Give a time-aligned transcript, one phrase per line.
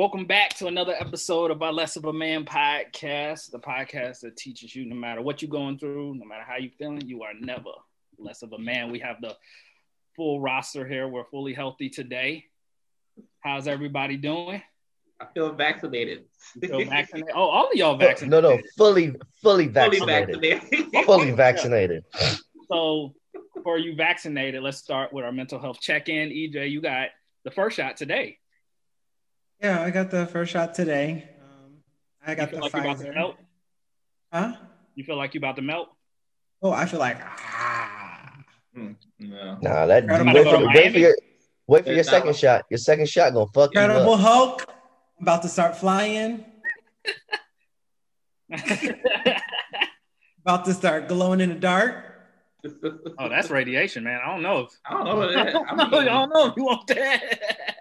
[0.00, 4.34] Welcome back to another episode of our Less of a Man podcast, the podcast that
[4.34, 7.34] teaches you no matter what you're going through, no matter how you're feeling, you are
[7.38, 7.68] never
[8.18, 8.90] less of a man.
[8.90, 9.36] We have the
[10.16, 11.06] full roster here.
[11.06, 12.46] We're fully healthy today.
[13.40, 14.62] How's everybody doing?
[15.20, 16.24] I feel vaccinated.
[16.58, 17.34] Feel vaccinated?
[17.34, 18.30] Oh, all of y'all vaccinated.
[18.30, 19.08] No, no, fully,
[19.42, 20.40] fully Fully vaccinated.
[20.40, 21.04] vaccinated.
[21.04, 22.04] Fully vaccinated.
[22.70, 23.12] So,
[23.62, 26.30] for you vaccinated, let's start with our mental health check-in.
[26.30, 27.10] EJ, you got
[27.44, 28.38] the first shot today.
[29.60, 31.28] Yeah, I got the first shot today.
[31.42, 31.72] Um,
[32.26, 33.14] I You got feel the like you about to Pfizer.
[33.14, 33.36] melt?
[34.32, 34.52] Huh?
[34.94, 35.88] You feel like you about to melt?
[36.62, 38.32] Oh, I feel like ah.
[38.74, 38.94] no.
[39.62, 41.16] Nah, that Incredible wait, for, wait for your
[41.66, 42.64] wait for your second like- shot.
[42.70, 44.20] Your second shot gonna fuck you Incredible up.
[44.20, 44.66] Hulk.
[45.20, 46.44] About to start flying.
[50.44, 52.04] About to start glowing in the dark.
[53.18, 54.20] Oh, that's radiation, man.
[54.24, 54.60] I don't know.
[54.60, 55.52] If, I don't know I that.
[55.52, 57.22] don't I know, mean, I don't know if you want that.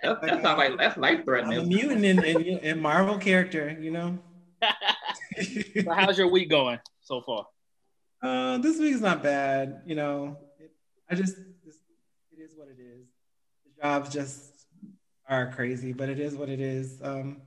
[0.03, 1.67] that, that sounds like that's life I'm a threatening.
[1.69, 4.19] mutant in, in, in Marvel character, you know.
[5.83, 7.45] So how's your week going so far?
[8.21, 10.37] uh, this week's not bad, you know.
[10.59, 10.71] It,
[11.09, 11.75] I just, this,
[12.31, 13.07] it is what it is.
[13.65, 14.51] The jobs just
[15.29, 16.99] are crazy, but it is what it is.
[17.01, 17.41] Um,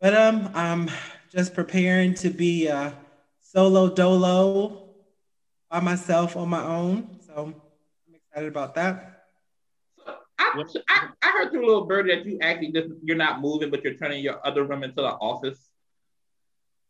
[0.00, 0.90] but um, I'm
[1.30, 2.92] just preparing to be a
[3.40, 4.81] solo dolo
[5.72, 7.08] by myself on my own.
[7.26, 7.54] So
[8.06, 9.24] I'm excited about that.
[10.38, 13.70] I, I, I heard through a little birdie that you actually just you're not moving,
[13.70, 15.58] but you're turning your other room into the office.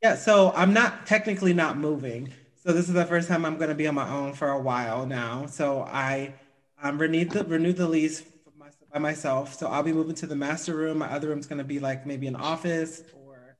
[0.02, 2.32] Yeah, so I'm not technically not moving.
[2.56, 4.60] So this is the first time I'm going to be on my own for a
[4.60, 5.46] while now.
[5.46, 6.34] So I
[6.82, 9.54] um, renewed the renewed the lease for my, by myself.
[9.54, 10.98] So I'll be moving to the master room.
[10.98, 13.58] My other room's going to be like maybe an office or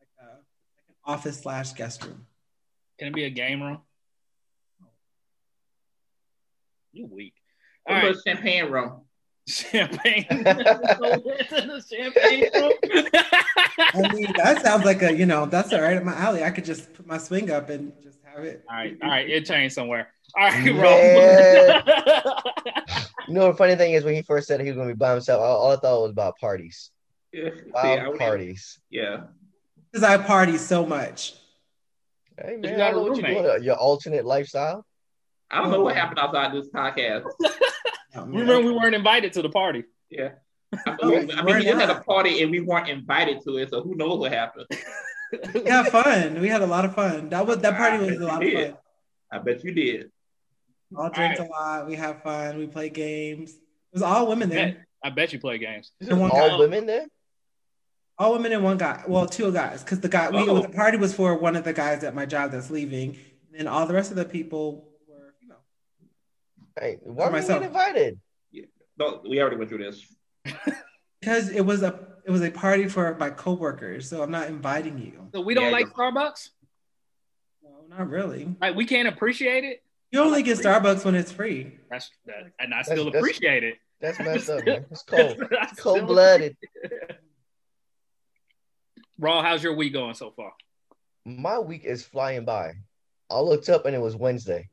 [0.00, 2.26] like, a, like an office slash guest room.
[2.98, 3.80] Can it be a game room?
[6.92, 7.34] You weak.
[7.86, 9.00] All What right, about champagne room?
[9.48, 10.26] champagne.
[10.30, 12.72] champagne room.
[13.94, 16.44] I mean, that sounds like a you know that's all right up my alley.
[16.44, 18.64] I could just put my swing up and just have it.
[18.68, 19.28] all right, all right.
[19.28, 20.08] It changed somewhere.
[20.36, 21.82] All right, Man.
[21.86, 22.42] Rob.
[23.28, 25.12] You know the funny thing is when he first said he was gonna be by
[25.12, 26.90] himself, all, all I thought was about parties.
[27.32, 27.50] Yeah.
[27.54, 28.80] See, Wild I parties.
[28.90, 29.24] Yeah.
[29.90, 31.34] Because I party so much.
[32.36, 33.62] Hey You man, got I a know what you're doing.
[33.62, 34.84] Your alternate lifestyle.
[35.52, 36.00] I don't know what oh.
[36.00, 37.24] happened outside this podcast.
[38.14, 38.40] Oh, man.
[38.40, 39.84] Remember, we weren't invited to the party.
[40.10, 40.32] Yeah.
[40.86, 43.40] I Oh, mean, I mean, we're we just had a party and we weren't invited
[43.44, 44.66] to it, so who knows what happened?
[45.54, 46.38] We had fun.
[46.42, 47.30] We had a lot of fun.
[47.30, 48.64] That was that party was a lot of Yeah.
[48.66, 48.76] fun.
[49.32, 50.10] I bet you did.
[50.94, 51.48] All drank right.
[51.48, 51.86] a lot.
[51.88, 52.58] We had fun.
[52.58, 53.52] We play games.
[53.52, 54.86] It was all women there.
[55.02, 55.90] I bet you play games.
[56.00, 56.56] Is And it one all guy.
[56.58, 57.06] women there?
[58.18, 59.04] All women and one guy.
[59.08, 59.82] Well, two guys.
[59.82, 60.60] Because the guy, we, Oh.
[60.60, 63.16] the party was for one of the guys at my job that's leaving,
[63.56, 64.91] and all the rest of the people were, you know.
[66.80, 67.60] Hey, why were you myself.
[67.60, 68.20] get invited?
[68.98, 70.06] No, we already went through this.
[71.20, 74.98] Because it was a it was a party for my coworkers, so I'm not inviting
[74.98, 75.28] you.
[75.32, 76.48] So we don't Yeah, like you're- Starbucks.
[77.62, 78.56] No, not really.
[78.60, 79.84] Like we can't appreciate it.
[80.10, 81.78] You only get Starbucks when it's free.
[81.88, 83.76] That's that, and I That's- still that's- appreciate it.
[84.00, 84.84] That's messed up, man.
[84.90, 85.40] It's cold.
[85.78, 86.56] Cold blooded.
[89.18, 90.52] Raw, how's your week going so far?
[91.24, 92.72] My week is flying by.
[93.30, 94.68] I looked up and it was Wednesday.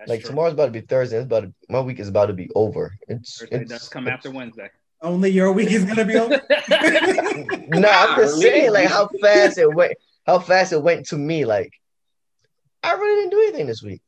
[0.00, 0.30] That's like true.
[0.30, 1.18] tomorrow's about to be Thursday.
[1.18, 2.94] It's about to, my week is about to be over.
[3.06, 4.70] It's, Thursday it's does come after Wednesday.
[5.02, 6.40] Only your week is gonna be over.
[7.68, 8.42] No, I'm just Golly.
[8.42, 9.92] saying like how fast it went.
[10.26, 11.44] How fast it went to me.
[11.44, 11.72] Like
[12.82, 14.00] I really didn't do anything this week.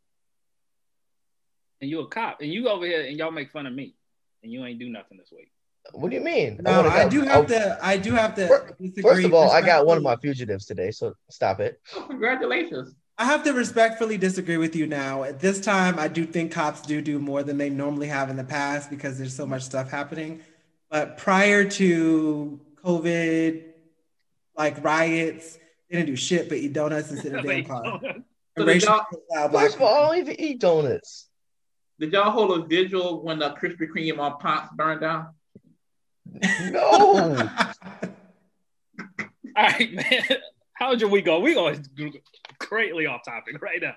[1.80, 3.94] and you a cop, and you over here, and y'all make fun of me,
[4.42, 5.50] and you ain't do nothing this week.
[5.92, 6.60] What do you mean?
[6.62, 7.26] No, wanna I go- do oh.
[7.26, 7.78] have I- to.
[7.82, 8.48] I do have to.
[8.48, 11.80] Fir- disagree First of all, I got one of my fugitives today, so stop it.
[11.97, 12.94] Oh, congratulations.
[13.18, 15.22] I have to respectfully disagree with you now.
[15.22, 18.36] At this time, I do think cops do do more than they normally have in
[18.36, 20.40] the past because there's so much stuff happening.
[20.90, 23.64] But prior to COVID,
[24.56, 25.58] like riots,
[25.88, 28.00] they didn't do shit but eat donuts and sit in a damn car.
[28.56, 31.28] So did y'all, profile black First of all, I don't even eat donuts.
[31.98, 35.28] did y'all hold a vigil when the Krispy Kreme on Ponce burned down?
[36.70, 37.48] No.
[39.54, 40.24] All right, man.
[40.74, 41.42] How's your week going?
[41.42, 41.84] We going
[42.59, 43.95] greatly off topic right now.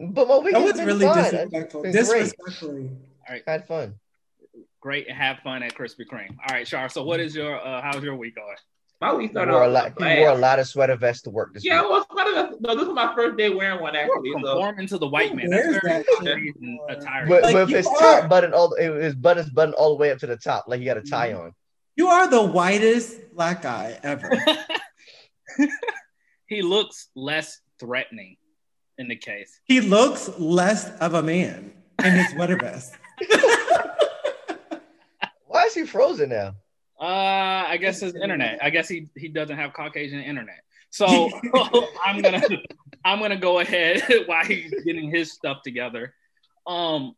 [0.00, 1.22] but my week that has was been really fine.
[1.24, 1.82] disrespectful.
[1.84, 1.96] It's.
[1.96, 2.90] Disrespectfully.
[3.28, 3.94] All right, I had fun.
[4.80, 6.30] great and have fun at Krispy Kreme.
[6.30, 6.88] All right, Char.
[6.88, 8.56] So, what is your uh, how's your week going?
[9.00, 11.22] My week He started wore, a off lot, he wore a lot of sweater vests
[11.22, 11.90] to work this Yeah, week.
[11.90, 14.28] well, it's one no, this is my first day wearing one actually.
[14.28, 15.48] You're So conforming to the white man.
[15.48, 16.52] Where's That's very
[16.88, 17.26] that attire.
[17.26, 20.10] But, Like, but if his are- top button all his buttons button all the way
[20.10, 21.40] up to the top, like he got a tie Mm-hmm.
[21.44, 21.52] on.
[21.96, 24.30] You are the whitest black guy ever.
[26.50, 28.36] he looks less threatening
[28.98, 29.60] in the case.
[29.64, 31.72] He looks less of a man
[32.04, 32.92] in his sweater vest.
[35.46, 36.56] Why is he frozen now?
[37.00, 38.58] Uh, I guess his internet.
[38.62, 40.62] I guess he he doesn't have Caucasian internet.
[40.90, 41.06] So
[42.04, 42.42] I'm gonna
[43.04, 46.14] I'm gonna go ahead while he's getting his stuff together.
[46.66, 47.14] Um,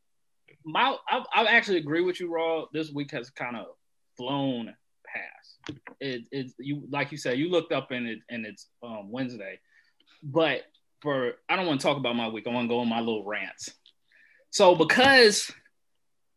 [0.64, 2.66] my I, I actually agree with you, Raw.
[2.72, 3.66] This week has kind of
[4.16, 4.76] flown
[5.12, 5.78] past.
[6.00, 9.60] It it you like you said you looked up and it and it's um, Wednesday,
[10.22, 10.62] but
[11.00, 12.46] for I don't want to talk about my week.
[12.46, 13.70] I want to go on my little rants.
[14.50, 15.50] So because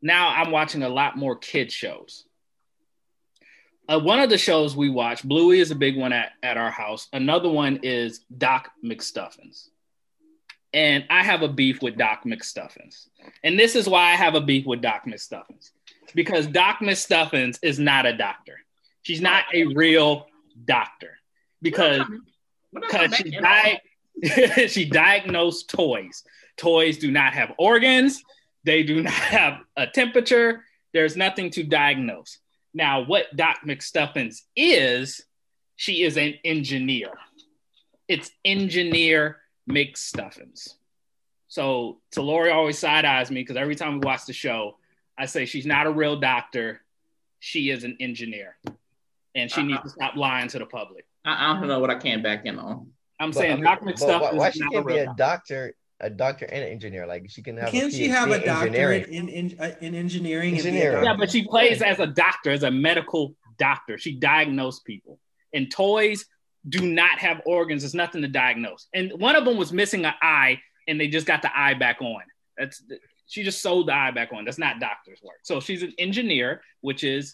[0.01, 2.25] now I'm watching a lot more kid shows.
[3.87, 6.71] Uh, one of the shows we watch, Bluey is a big one at, at our
[6.71, 7.07] house.
[7.13, 9.69] Another one is Doc McStuffins.
[10.73, 13.07] And I have a beef with Doc McStuffins.
[13.43, 15.71] And this is why I have a beef with Doc McStuffins.
[16.13, 18.57] Because Doc McStuffins is not a doctor.
[19.05, 20.25] She's not a real
[20.65, 21.19] doctor.
[21.61, 22.01] Because,
[22.73, 23.79] because she, di-
[24.67, 26.23] she diagnosed toys.
[26.57, 28.23] Toys do not have organs,
[28.63, 30.63] they do not have a temperature.
[30.91, 32.39] There's nothing to diagnose.
[32.73, 35.23] Now, what Doc McStuffins is,
[35.75, 37.11] she is an engineer.
[38.07, 39.37] It's engineer
[39.69, 40.73] McStuffins.
[41.47, 44.77] So Lori always side eyes me because every time we watch the show,
[45.15, 46.81] I say she's not a real doctor.
[47.39, 48.57] She is an engineer.
[49.35, 51.05] And she needs to stop lying to the public.
[51.25, 52.87] I, I, don't know what I can back in on.
[53.19, 54.21] I'm but, saying I mean, Doc McStuffins.
[54.21, 57.05] Why, why she can't be a doctor a doctor and an engineer.
[57.05, 57.69] Like she can have.
[57.69, 60.55] Can she have a doctorate in in, uh, in engineering?
[60.55, 61.03] engineering.
[61.03, 63.97] Yeah, but she plays as a doctor, as a medical doctor.
[63.97, 65.19] She diagnosed people.
[65.53, 66.25] And toys
[66.67, 67.83] do not have organs.
[67.83, 68.87] There's nothing to diagnose.
[68.93, 72.01] And one of them was missing an eye, and they just got the eye back
[72.01, 72.21] on.
[72.57, 72.83] That's
[73.27, 74.45] she just sewed the eye back on.
[74.45, 75.39] That's not doctor's work.
[75.43, 77.33] So she's an engineer, which is,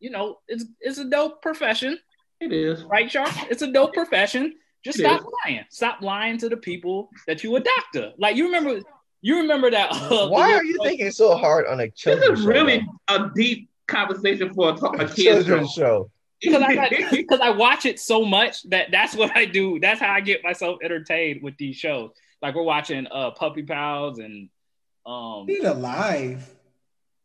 [0.00, 1.98] you know, it's it's a dope profession.
[2.40, 3.30] It is right, Sharp.
[3.50, 4.54] It's a dope profession.
[4.84, 5.64] Just stop lying.
[5.70, 8.12] Stop lying to the people that you a doctor.
[8.18, 8.80] Like you remember,
[9.20, 9.90] you remember that.
[9.90, 13.68] Uh, Why are you thinking so hard on a children's This is really a deep
[13.88, 15.80] conversation for a, a children's show.
[15.80, 16.10] show.
[16.40, 19.80] Because I because I watch it so much that that's what I do.
[19.80, 22.10] That's how I get myself entertained with these shows.
[22.42, 24.50] Like we're watching uh Puppy Pals and
[25.06, 25.46] um.
[25.48, 26.48] He's alive.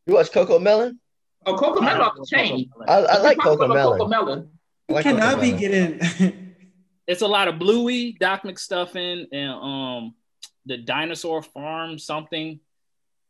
[0.07, 0.97] You watch Cocomelon?
[1.45, 2.69] Oh, Cocomelon off the chain.
[2.87, 3.99] I, I like Cocomelon.
[3.99, 4.47] Cocomelon.
[4.89, 5.99] I like cannot be getting
[7.07, 10.15] it's a lot of Bluey, Doc McStuffin, and um
[10.65, 12.59] the Dinosaur Farm something,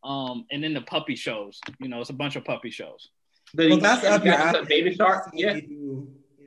[0.04, 1.60] um, and then the puppy shows.
[1.80, 3.10] You know, it's a bunch of puppy shows.
[3.56, 5.32] well, that's up your Baby Shark.
[5.34, 5.60] Yeah.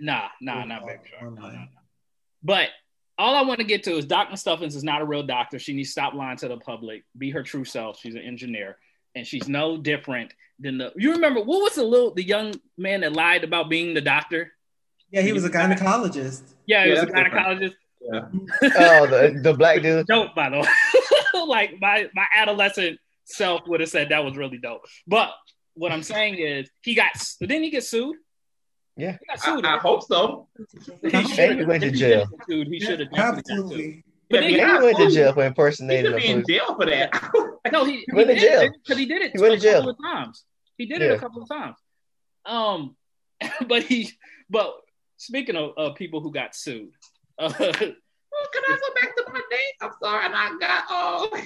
[0.00, 1.34] Nah, nah, not Baby Shark.
[1.34, 1.66] Nah, nah, nah.
[2.42, 2.68] But
[3.16, 5.58] all I want to get to is Doc McStuffins is not a real doctor.
[5.58, 7.98] She needs to stop lying to the public, be her true self.
[7.98, 8.76] She's an engineer,
[9.14, 10.92] and she's no different than the.
[10.96, 14.52] You remember what was the little the young man that lied about being the doctor?
[15.10, 16.42] Yeah, he was a gynecologist.
[16.66, 17.74] Yeah, he yeah, was a gynecologist.
[18.00, 18.26] Yeah.
[18.76, 20.06] oh, the, the black dude.
[20.08, 21.44] Dope, by the way.
[21.46, 24.84] like my my adolescent self would have said that was really dope.
[25.06, 25.30] But
[25.74, 28.16] what I'm saying is, he got didn't he get sued?
[28.96, 29.64] Yeah, he got sued.
[29.64, 30.48] I, I hope so.
[31.02, 32.26] He, he went to jail.
[32.48, 34.04] Sued, he should have absolutely.
[34.40, 36.12] But yeah, he, he went to jail for impersonating.
[36.12, 37.32] He should be in jail for that.
[37.72, 39.32] no, he, he went to jail because he did it.
[39.34, 40.44] He went to jail a couple of times.
[40.76, 41.76] He did it a couple of times.
[42.46, 42.96] Um,
[43.68, 44.10] but he,
[44.50, 44.74] but
[45.16, 46.92] Speaking of uh, people who got sued.
[47.36, 47.68] Uh, well,
[48.52, 49.74] can I go back to my date?
[49.80, 51.40] I'm sorry, and I got oh.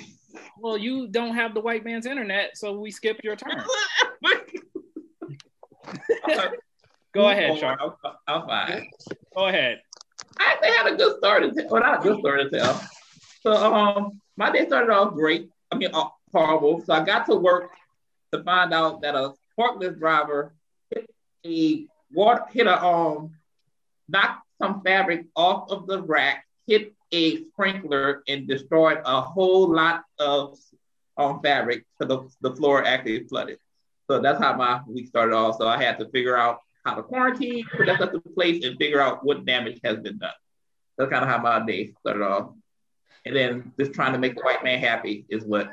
[0.59, 3.63] Well, you don't have the white man's internet, so we skipped your turn.
[7.15, 7.81] go ahead, Sharp.
[7.83, 8.91] I'm, I'm fine.
[9.35, 9.81] Go ahead.
[10.63, 11.71] Actually had a good start to tell.
[11.71, 12.89] Well, not a good story to tell.
[13.43, 15.49] So, um, my day started off great.
[15.71, 16.83] I mean, uh, horrible.
[16.85, 17.71] So I got to work
[18.33, 20.55] to find out that a forklift driver
[20.91, 21.11] hit
[21.45, 23.33] a water hit a um
[24.09, 30.05] knocked some fabric off of the rack, hit a sprinkler, and destroyed a whole lot
[30.19, 30.59] of
[31.17, 31.85] um, fabric.
[32.01, 33.59] So the, the floor actually flooded.
[34.11, 35.57] So that's how my week started off.
[35.59, 38.79] So I had to figure out how to quarantine, put that stuff in place, and
[38.79, 40.31] figure out what damage has been done.
[40.99, 42.51] That's kind of how my day started off.
[43.25, 45.71] And then just trying to make the white man happy is what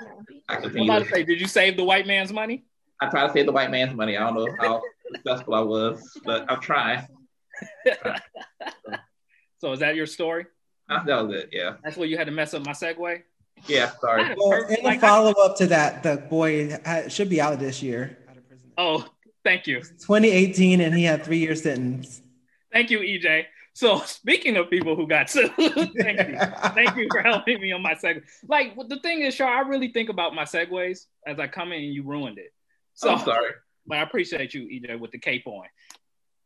[0.48, 0.84] I continue.
[0.84, 2.66] I'm about to say, did you save the white man's money?
[3.02, 4.18] I try to save the white man's money.
[4.18, 4.82] I don't know how
[5.14, 7.08] successful I was, but I'm trying.
[9.60, 10.46] so is that your story?
[10.88, 11.50] That was it.
[11.52, 11.76] Yeah.
[11.84, 13.24] That's where you had to mess up my segue.
[13.68, 13.92] Yeah.
[14.00, 14.36] Sorry.
[14.38, 16.78] Well, in like, follow up to that, the boy
[17.10, 18.18] should be out this year.
[18.30, 18.72] Out of prison.
[18.78, 19.08] Oh,
[19.44, 19.80] thank you.
[19.80, 22.22] 2018, and he had three year sentence.
[22.72, 23.46] Thank you, EJ.
[23.76, 26.38] So speaking of people who got sued, thank you,
[26.74, 28.24] thank you for helping me on my segue.
[28.48, 31.84] Like the thing is, Char, I really think about my segues as I come in,
[31.84, 32.54] and you ruined it.
[32.96, 33.52] So I'm sorry,
[33.86, 35.66] but I appreciate you, EJ, with the cape on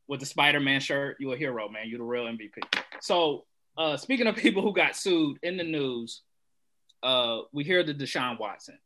[0.07, 1.83] with the Spider-Man shirt, you a hero, man.
[1.86, 2.63] You're the real MVP.
[3.00, 3.45] So,
[3.77, 6.24] uh, speaking of people who got sued in the news,
[7.03, 8.79] uh, we hear the Deshaun Watson,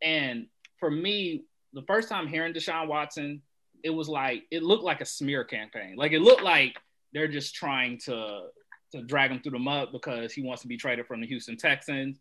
[0.00, 0.46] and
[0.78, 3.42] for me, the first time hearing Deshaun Watson,
[3.82, 5.96] it was like it looked like a smear campaign.
[5.96, 6.76] Like it looked like
[7.12, 8.42] they're just trying to
[8.92, 11.56] to drag him through the mud because he wants to be traded from the Houston
[11.56, 12.18] Texans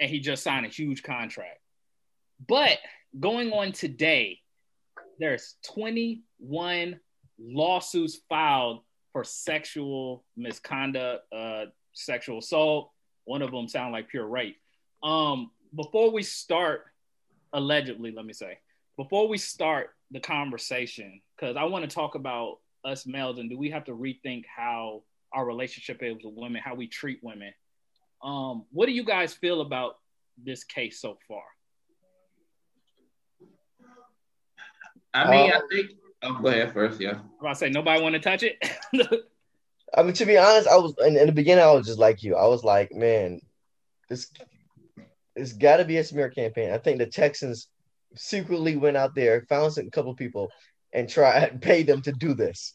[0.00, 1.58] and he just signed a huge contract.
[2.48, 2.78] But
[3.18, 4.40] going on today,
[5.18, 7.00] there's 21
[7.38, 8.80] lawsuits filed
[9.12, 12.90] for sexual misconduct, uh, sexual assault.
[13.24, 14.56] One of them sound like pure rape.
[15.02, 16.84] Um, before we start,
[17.52, 18.58] allegedly, let me say,
[18.96, 23.58] before we start the conversation, because I want to talk about us males and do
[23.58, 25.02] we have to rethink how
[25.32, 27.52] our relationship is with women, how we treat women.
[28.22, 29.98] Um, what do you guys feel about
[30.42, 31.42] this case so far?
[35.12, 35.92] I mean, I think.
[36.22, 37.00] Oh, go ahead first.
[37.00, 37.12] Yeah.
[37.12, 38.58] I'm about say nobody want to touch it.
[39.94, 41.64] I mean, to be honest, I was in, in, the beginning.
[41.64, 42.36] I was just like you.
[42.36, 43.40] I was like, man,
[44.08, 44.30] this
[45.34, 46.72] it's got to be a smear campaign.
[46.72, 47.68] I think the Texans
[48.14, 50.50] secretly went out there, found a couple people,
[50.92, 52.72] and tried pay them to do this.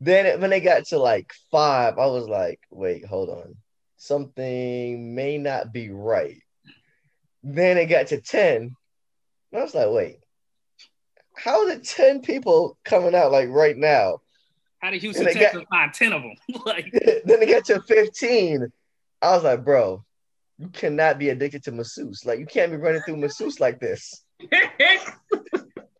[0.00, 3.56] Then when they got to like five, I was like, wait, hold on,
[3.96, 6.42] something may not be right.
[7.42, 8.76] Then it got to ten,
[9.54, 10.18] I was like, wait,
[11.36, 14.20] how is it 10 people coming out like right now?
[14.80, 16.34] How did Houston Texans find 10 of them?
[16.66, 16.92] like
[17.24, 18.70] then they get to 15.
[19.22, 20.04] I was like, bro,
[20.58, 22.24] you cannot be addicted to masseuse.
[22.24, 24.24] Like you can't be running through masseuse like this.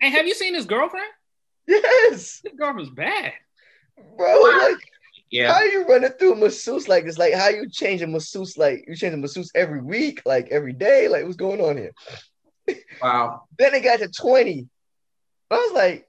[0.01, 1.07] and have you seen his girlfriend?
[1.71, 2.41] Yes.
[2.43, 3.33] His girlfriend's bad.
[4.17, 4.77] Bro, like
[5.31, 5.53] yeah.
[5.53, 7.19] How are you running through masseuse like this?
[7.19, 11.07] Like how you changing masseuse like you changing masseuse every week, like every day?
[11.09, 11.93] Like what's going on here?
[13.01, 13.45] Wow.
[13.59, 14.69] then it got to 20.
[15.53, 16.07] I was like,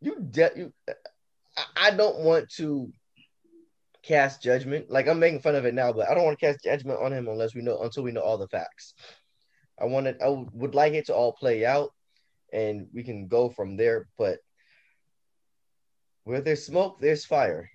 [0.00, 0.72] you, de- you,
[1.76, 2.90] I don't want to
[4.02, 4.90] cast judgment.
[4.90, 7.12] Like I'm making fun of it now, but I don't want to cast judgment on
[7.12, 8.94] him unless we know until we know all the facts.
[9.80, 11.92] I wanted, I would like it to all play out,
[12.52, 14.08] and we can go from there.
[14.18, 14.38] But
[16.24, 17.70] where there's smoke, there's fire.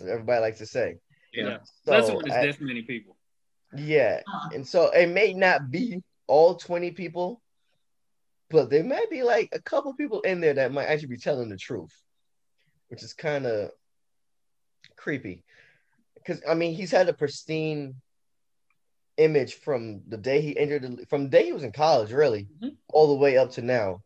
[0.00, 0.96] Everybody likes to say.
[1.32, 3.16] Yeah, so that's when it's this many people.
[3.76, 4.50] Yeah, uh-huh.
[4.54, 7.40] and so it may not be all twenty people,
[8.50, 11.48] but there might be like a couple people in there that might actually be telling
[11.48, 11.92] the truth,
[12.88, 13.70] which is kind of
[14.96, 15.44] creepy.
[16.14, 17.94] Because I mean, he's had a pristine
[19.20, 22.48] image from the day he entered, the, from the day he was in college, really,
[22.62, 22.74] mm-hmm.
[22.92, 24.02] all the way up to now,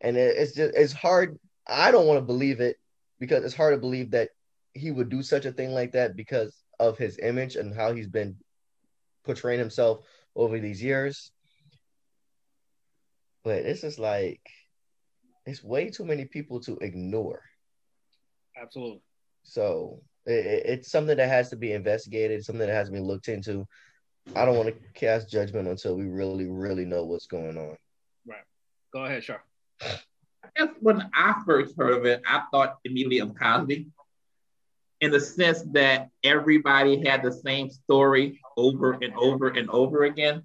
[0.00, 1.38] and it, it's just it's hard.
[1.66, 2.76] I don't want to believe it
[3.18, 4.30] because it's hard to believe that
[4.74, 8.06] he would do such a thing like that because of his image and how he's
[8.06, 8.36] been
[9.24, 10.00] portraying himself
[10.36, 11.32] over these years.
[13.44, 14.40] But it's just like
[15.46, 17.42] it's way too many people to ignore.
[18.60, 19.02] Absolutely.
[19.42, 23.28] So it, it's something that has to be investigated, something that has to be looked
[23.28, 23.66] into.
[24.36, 27.76] I don't want to cast judgment until we really, really know what's going on.
[28.26, 28.44] Right.
[28.92, 29.42] Go ahead, Char.
[29.82, 33.86] I guess when I first heard of it, I thought immediately of Cosby
[35.00, 40.42] in the sense that everybody had the same story over and over and over again.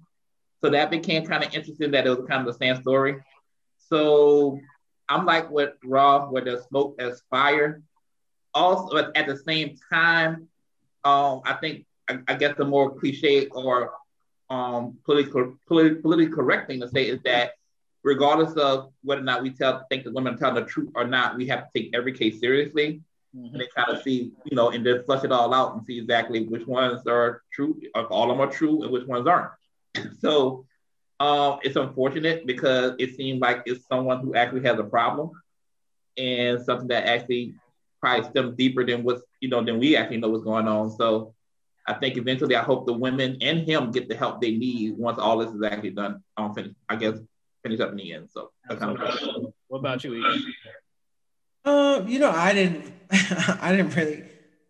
[0.62, 3.20] So that became kind of interesting that it was kind of the same story.
[3.78, 4.60] So
[5.08, 7.82] I'm like with Raw, where there's smoke as fire.
[8.54, 10.48] Also, at the same time,
[11.04, 13.92] um, I think I, I, guess the more cliche or
[14.50, 17.52] um, politically, politically correct thing to say is that
[18.02, 21.04] regardless of whether or not we tell think that women are telling the truth or
[21.04, 23.00] not, we have to take every case seriously
[23.34, 23.46] mm-hmm.
[23.46, 25.98] and then kind of see, you know, and then flush it all out and see
[25.98, 29.50] exactly which ones are true, if all of them are true, and which ones aren't.
[30.20, 30.66] so
[31.20, 35.30] um, it's unfortunate because it seems like it's someone who actually has a problem
[36.16, 37.54] and something that actually
[38.00, 40.90] probably stems deeper than what's you know than we actually know what's going on.
[40.90, 41.34] So
[41.86, 45.18] I think eventually I hope the women and him get the help they need once
[45.18, 46.22] all this is actually done.
[46.36, 47.18] I don't finish, I guess
[47.62, 48.28] finish up in the end.
[48.30, 50.14] So kind of what about you?
[50.14, 50.54] Ethan?
[51.64, 54.16] Um, you know, I didn't I didn't really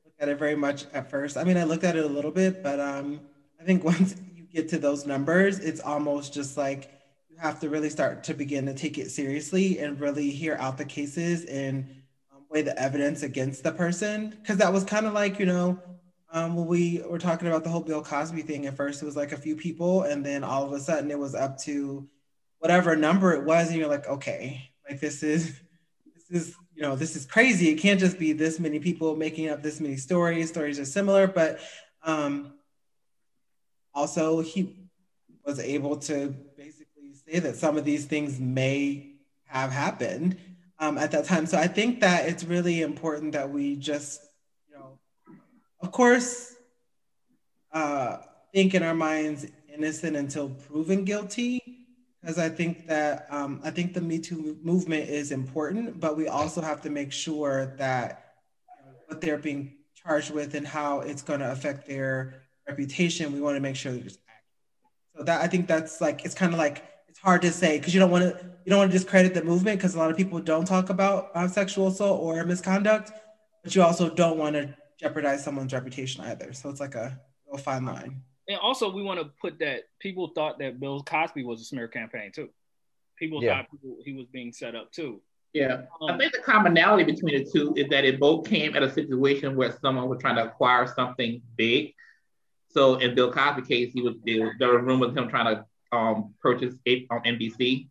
[0.05, 1.37] look at it very much at first.
[1.37, 3.21] I mean, I looked at it a little bit, but um
[3.61, 6.91] I think once you get to those numbers, it's almost just like
[7.29, 10.79] you have to really start to begin to take it seriously and really hear out
[10.79, 11.85] the cases and
[12.33, 14.31] um, weigh the evidence against the person.
[14.31, 15.81] Because that was kind of like, you know,
[16.35, 19.17] um, when we were talking about the whole Bill Cosby thing, at first it was
[19.17, 22.07] like a few people, and then all of a sudden it was up to
[22.59, 25.61] whatever number it was, and you're like, okay, like this is
[26.15, 27.69] this is you know this is crazy.
[27.69, 30.49] It can't just be this many people making up this many stories.
[30.49, 31.61] Stories are similar, but
[32.03, 32.55] um,
[33.95, 34.77] also he
[35.47, 39.15] was able to basically say that some of these things may
[39.45, 40.37] have happened
[40.81, 41.47] um, at that time.
[41.47, 44.21] So I think that it's really important that we just,
[45.81, 46.55] of course,
[47.73, 48.19] uh,
[48.53, 51.61] think in our minds innocent until proven guilty,
[52.21, 56.29] because I think that um, I think the Me Too movement is important, but we
[56.29, 58.25] also have to make sure that
[59.07, 63.33] what they're being charged with and how it's going to affect their reputation.
[63.33, 65.17] We want to make sure that it's accurate.
[65.17, 67.95] So that I think that's like it's kind of like it's hard to say because
[67.95, 70.17] you don't want to you don't want to discredit the movement because a lot of
[70.17, 73.13] people don't talk about uh, sexual assault or misconduct,
[73.63, 76.53] but you also don't want to jeopardize someone's reputation either.
[76.53, 80.29] So it's like a real fine line and also we want to put that people
[80.35, 82.51] thought that Bill Cosby was a smear campaign too.
[83.19, 83.63] People Yeah.
[83.63, 85.23] thought people, he was being set up too.
[85.53, 85.83] Yeah.
[86.03, 88.91] I Um, think the commonality between the two is that it both came at a
[88.91, 91.95] situation where someone was trying to acquire something big.
[92.69, 96.35] So in Bill Cosby case, he was there were rumors of him trying to um,
[96.41, 97.89] purchase it on NBC.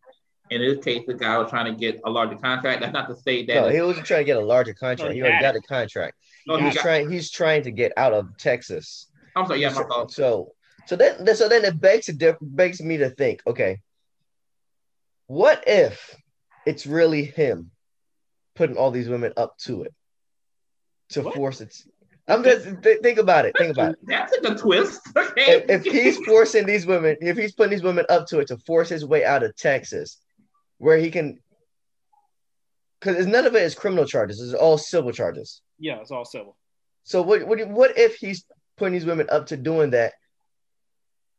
[0.53, 2.81] In this case, the guy was trying to get a larger contract.
[2.81, 5.13] That's not to say that No, he wasn't trying to get a larger contract.
[5.13, 6.15] he He already got a contract.
[6.45, 7.10] He He's got- trying.
[7.12, 9.07] He's trying to get out of Texas.
[9.36, 10.12] I'm sorry, yeah, my fault.
[10.12, 10.53] so
[10.86, 13.41] so then so then it begs diff- begs me to think.
[13.48, 13.79] Okay,
[15.27, 16.15] what if
[16.65, 17.72] it's really him
[18.55, 19.93] putting all these women up to it
[21.10, 21.33] to What?
[21.36, 21.75] force it?
[22.27, 23.53] I'm just th- think about it.
[23.57, 24.00] Think about it.
[24.07, 25.01] That took a twist.
[25.17, 25.63] Okay.
[25.67, 28.57] If, if he's forcing these women, if he's putting these women up to it to
[28.60, 30.19] force his way out of Texas,
[30.83, 31.39] where he can,
[32.99, 34.41] because none of it is criminal charges.
[34.41, 35.61] It's all civil charges.
[35.79, 36.57] Yeah, it's all civil.
[37.05, 38.45] So what what what if he's
[38.77, 40.13] putting these women up to doing that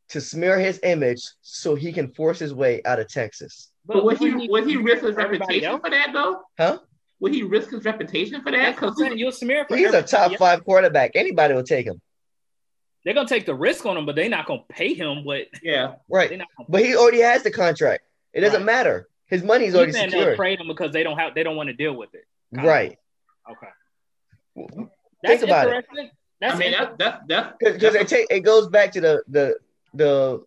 [0.09, 3.71] to smear his image so he can force his way out of Texas?
[3.85, 5.81] But would he wouldn't he risk his reputation else?
[5.83, 6.41] for that though?
[6.57, 6.79] Huh?
[7.19, 8.57] Would he risk his reputation for that?
[8.57, 9.17] That's what I'm Because saying.
[9.19, 10.37] You'll smear for He's a top else.
[10.39, 11.11] five quarterback.
[11.15, 12.01] Anybody will take him.
[13.03, 15.95] They're gonna take the risk on him, but they're not gonna pay him what yeah,
[16.09, 16.41] Right.
[16.67, 18.03] But he already has the contract.
[18.33, 18.65] It doesn't Right.
[18.65, 19.07] matter.
[19.27, 20.37] His money's He's already saying they'll secured.
[20.37, 22.25] trade him because they don't have they don't want to deal with it.
[22.51, 22.97] Right.
[23.51, 23.67] Okay.
[24.55, 24.89] Think
[25.23, 25.75] That's about it.
[25.75, 26.09] interesting.
[26.41, 26.95] That's I mean interesting.
[26.99, 29.57] that's that's that's Because that's it, ta- it goes back to the the
[29.93, 30.43] the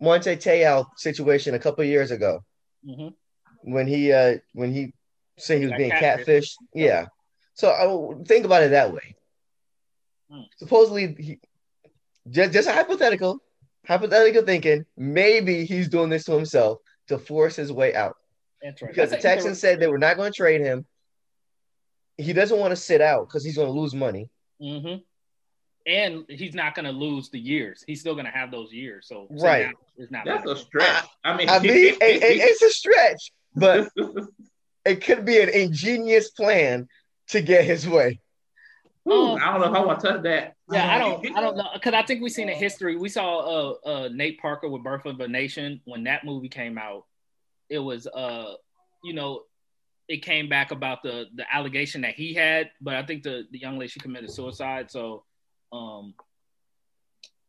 [0.00, 2.44] Manti Te'o situation a couple years ago
[2.86, 3.14] Mhm.
[3.62, 4.92] when he uh when he
[5.38, 6.26] said he was Got being catfished.
[6.26, 6.54] catfished.
[6.74, 7.06] Yeah.
[7.54, 9.14] So I think about it that way.
[10.30, 10.42] Hmm.
[10.56, 11.38] Supposedly, he,
[12.30, 13.38] just just a hypothetical,
[13.86, 14.84] hypothetical thinking.
[14.96, 16.78] Maybe he's doing this to himself
[17.12, 18.16] to force his way out
[18.62, 18.88] Interesting.
[18.88, 20.84] because the That's an Texans said they were not going to trade him.
[22.18, 24.28] He doesn't want to sit out because he's going to lose money.
[24.60, 24.96] hmm
[25.86, 27.82] And he's not going to lose the years.
[27.86, 29.06] He's still going to have those years.
[29.08, 29.66] So so Right.
[29.66, 30.24] now It's not.
[30.24, 31.04] that's gonna- a stretch.
[31.24, 31.70] I mean, I mean,
[32.00, 33.88] it- it- it's a stretch, but
[34.84, 36.88] it could be an ingenious plan
[37.28, 38.20] to get his way.
[39.08, 40.54] Ooh, I don't know if I want to touch that.
[40.70, 41.36] yeah, I don't.
[41.36, 42.96] I don't know because I think we've seen a history.
[42.96, 46.78] We saw uh, uh Nate Parker with Birth of a Nation when that movie came
[46.78, 47.04] out.
[47.68, 48.54] It was uh,
[49.02, 49.42] you know,
[50.08, 53.58] it came back about the the allegation that he had, but I think the the
[53.58, 54.90] young lady she committed suicide.
[54.90, 55.24] So,
[55.72, 56.14] um,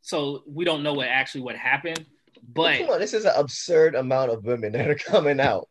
[0.01, 2.05] so we don't know what actually what happened.
[2.51, 5.69] But Come on, this is an absurd amount of women that are coming out.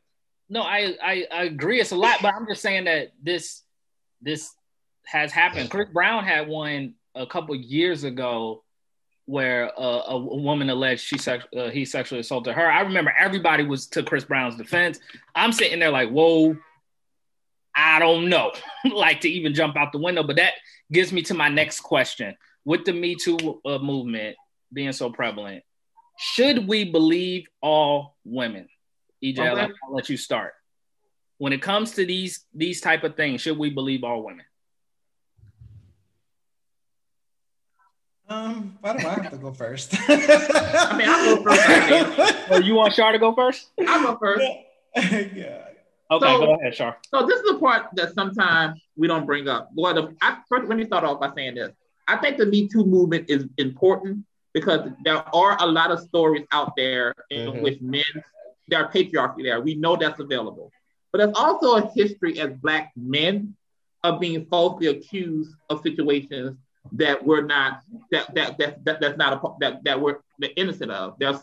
[0.49, 1.81] No, I, I I agree.
[1.81, 3.62] It's a lot, but I'm just saying that this
[4.21, 4.55] this
[5.07, 5.71] has happened.
[5.71, 8.62] Chris Brown had one a couple years ago
[9.27, 12.71] where uh, a, woman alleged she sex, uh, he sexually assaulted her.
[12.71, 14.99] I remember everybody was to Chris Brown's defense.
[15.35, 16.57] I'm sitting there like, whoa,
[17.75, 18.53] I don't know,
[18.93, 20.23] like to even jump out the window.
[20.23, 20.55] But that
[20.91, 24.37] gives me to my next question: With the Me Too uh, movement
[24.73, 25.62] being so prevalent,
[26.19, 28.69] should we believe all women?
[29.25, 30.53] EJ, I'll, I'll let you start.
[31.38, 34.45] When it comes to these these type of things, should we believe all women?
[38.33, 39.95] Um, why do I have to go first?
[40.09, 43.68] I mean, I'll go first, I Or you want Shar to go first?
[43.87, 44.47] I'll go first.
[44.97, 45.66] yeah.
[46.11, 46.97] Okay, So- go ahead, Shar.
[47.11, 49.71] So this is the part that sometimes we don't bring up.
[49.75, 51.71] Well, the, I, first, let me start off by saying this.
[52.09, 56.45] I think the Me Too movement is important because there are a lot of stories
[56.53, 57.62] out there in Mhm.
[57.62, 58.05] which men,
[58.68, 59.61] there are patriarchy there.
[59.61, 60.71] We know that's available.
[61.11, 63.55] But there's also a history as Black men
[64.05, 66.57] of being falsely accused of situations
[66.92, 70.90] that we're not, that, that, that, that that's not, a, that, that we're the innocent
[70.90, 71.14] of.
[71.18, 71.38] There's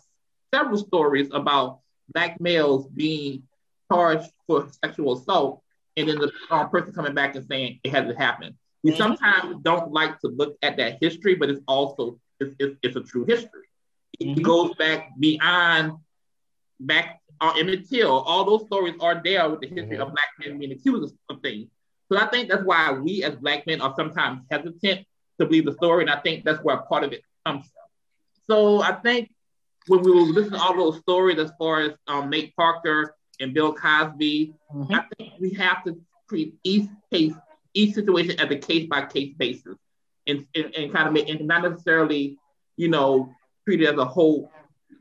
[0.54, 1.80] several stories about
[2.14, 3.44] Black males being
[3.92, 5.62] charged for sexual assault,
[5.96, 8.56] and then the um, person coming back and saying it hasn't happened.
[8.84, 12.96] We sometimes don't like to look at that history, but it's also it's, it's, it's
[12.96, 13.68] a true history.
[14.20, 14.42] It Mhm.
[14.44, 15.94] goes back beyond
[16.80, 18.10] back uh, Emmett Till.
[18.12, 20.02] All those stories are there with the history Mhm.
[20.02, 21.70] of black men being accused of things.
[22.12, 25.06] So I think that's why we as black men are sometimes hesitant
[25.40, 27.74] to believe the story, and I think that's where part of it comes from.
[28.50, 29.32] So I think
[29.88, 33.54] when we were listening to all those stories as far as um, Nate Parker and
[33.54, 34.94] Bill Cosby, Mm-hmm.
[34.94, 37.34] I think we have to treat each case,
[37.74, 39.78] each situation as a case by case basis,
[40.28, 42.38] and, and, and kind of make, and not necessarily,
[42.78, 43.34] you know,
[43.66, 44.52] treat it as a whole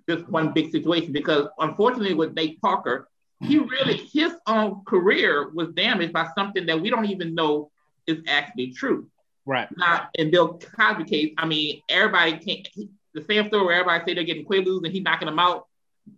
[0.06, 3.08] this one big situation because unfortunately with Nate Parker,
[3.42, 7.70] he really his own career was damaged by something that we don't even know
[8.06, 9.06] is actually true.
[9.48, 9.66] Right.
[9.78, 12.68] Now in Bill Cosby case, I mean, everybody can't
[13.14, 15.66] the same story where everybody say they're getting quaaludes and he's knocking them out.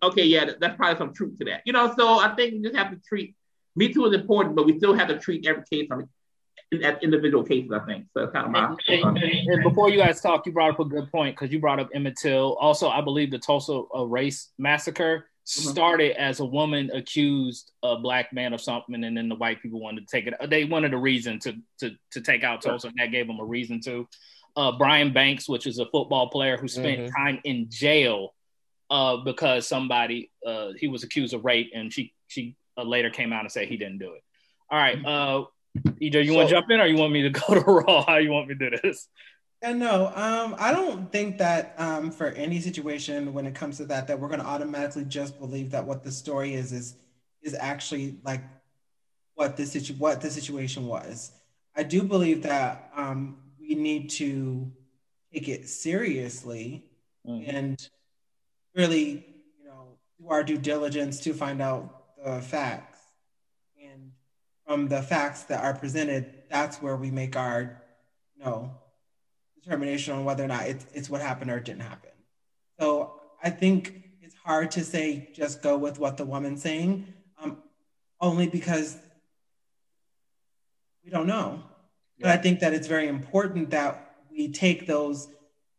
[0.03, 1.63] Okay, yeah, that's probably some truth to that.
[1.65, 3.37] You know, so I think we just have to treat
[3.77, 6.09] Me Too is important, but we still have to treat every case on
[6.83, 8.07] at individual cases, I think.
[8.17, 8.77] So kind of my.
[8.89, 11.61] And, and, and, before you guys talk, you brought up a good point because you
[11.61, 12.57] brought up Emmett Till.
[12.61, 15.30] Also, I believe the Tulsa uh, race massacre.
[15.51, 19.81] Started as a woman accused a black man of something, and then the white people
[19.81, 20.35] wanted to take it.
[20.49, 23.45] They wanted a reason to to to take out Tulsa, and that gave them a
[23.45, 24.09] reason to.
[24.57, 27.25] Uh, Brian Banks, which is a football player who spent mm-hmm.
[27.25, 28.35] time in jail
[28.91, 33.33] uh, because somebody uh, he was accused of rape, and she she uh, later came
[33.33, 34.23] out and said he didn't do it.
[34.71, 35.07] All right, mm-hmm.
[35.07, 37.61] uh, EJ, you so, want to jump in, or you want me to go to
[37.67, 38.05] Raw?
[38.05, 39.09] How you want me to do this?
[39.63, 43.85] And no, um, I don't think that um, for any situation when it comes to
[43.87, 46.97] that, that we're going to automatically just believe that what the story is is
[47.43, 48.43] is actually like
[49.35, 51.33] what the situ- what the situation was.
[51.77, 54.73] I do believe that um, we need to
[55.33, 56.85] take it seriously
[57.27, 57.45] mm.
[57.47, 57.89] and
[58.75, 59.25] really,
[59.59, 62.99] you know, do our due diligence to find out the facts.
[63.83, 64.13] And
[64.67, 67.83] from the facts that are presented, that's where we make our,
[68.37, 68.80] you know,
[69.63, 72.11] determination on whether or not it's, it's what happened or it didn't happen.
[72.79, 77.07] So I think it's hard to say just go with what the woman's saying,
[77.43, 77.59] um,
[78.21, 78.97] only because
[81.05, 81.63] we don't know.
[82.19, 82.27] Yeah.
[82.27, 85.29] But I think that it's very important that we take those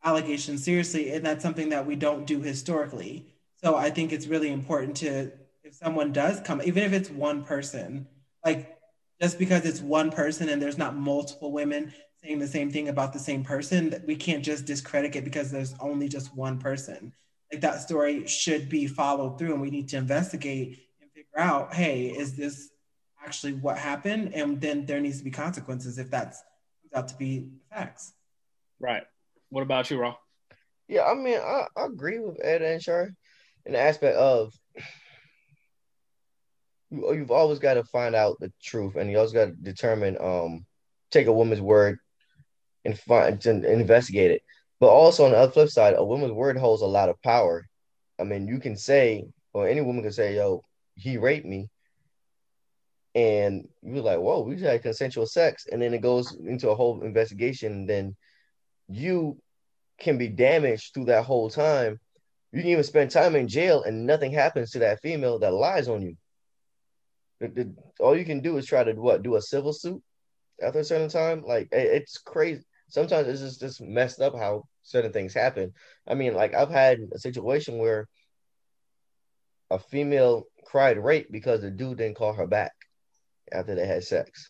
[0.04, 3.28] allegations seriously, and that's something that we don't do historically.
[3.64, 5.32] So I think it's really important to,
[5.64, 8.08] if someone does come, even if it's one person,
[8.44, 8.78] like
[9.22, 13.14] just because it's one person and there's not multiple women saying the same thing about
[13.14, 17.14] the same person, we can't just discredit it because there's only just one person.
[17.52, 21.74] Like that story should be followed through, and we need to investigate and figure out,
[21.74, 22.70] hey, is this
[23.24, 24.34] actually what happened?
[24.34, 26.42] And then there needs to be consequences if that's
[26.94, 28.14] out to be facts.
[28.80, 29.04] Right.
[29.50, 30.16] What about you, Raw?
[30.88, 33.12] Yeah, I mean, I, I agree with Ed and Shar
[33.66, 34.54] in the aspect of
[36.90, 40.18] you, you've always got to find out the truth, and you always got to determine,
[40.20, 40.66] um,
[41.12, 42.00] take a woman's word
[42.86, 44.44] and find and investigate it.
[44.80, 47.68] But also on the other flip side, a woman's word holds a lot of power.
[48.20, 50.64] I mean, you can say, or any woman can say, "Yo,
[50.96, 51.70] he raped me,"
[53.14, 56.76] and you're like, "Whoa, we just had consensual sex," and then it goes into a
[56.76, 57.74] whole investigation.
[57.74, 58.16] And then
[58.90, 59.40] you
[60.00, 62.00] can be damaged through that whole time.
[62.52, 65.88] You can even spend time in jail, and nothing happens to that female that lies
[65.88, 66.18] on you.
[67.40, 70.02] The, the, all you can do is try to what do a civil suit
[70.62, 71.44] after a certain time.
[71.44, 75.74] Like it, it's crazy sometimes it's just, just messed up how certain things happen.
[76.08, 78.08] I mean, like I've had a situation where
[79.72, 82.74] a female cried rape because the dude didn't call her back
[83.52, 84.50] after they had sex.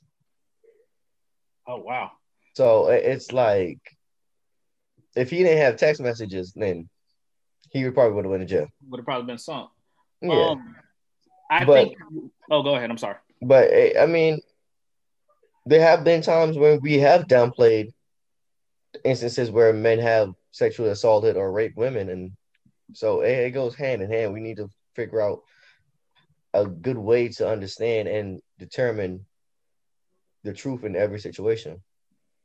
[1.67, 2.11] Oh wow.
[2.55, 3.79] So it's like
[5.15, 6.89] if he didn't have text messages, then
[7.69, 8.67] he would probably would have went to jail.
[8.89, 9.69] Would have probably been sunk.
[10.21, 10.49] Yeah.
[10.49, 10.75] Um,
[11.49, 11.97] I but, think.
[12.49, 12.89] Oh, go ahead.
[12.89, 13.17] I'm sorry.
[13.41, 14.41] But I mean,
[15.65, 17.91] there have been times when we have downplayed
[19.03, 22.31] instances where men have sexually assaulted or raped women, and
[22.93, 24.33] so it, it goes hand in hand.
[24.33, 25.41] We need to figure out
[26.53, 29.25] a good way to understand and determine
[30.43, 31.81] the truth in every situation.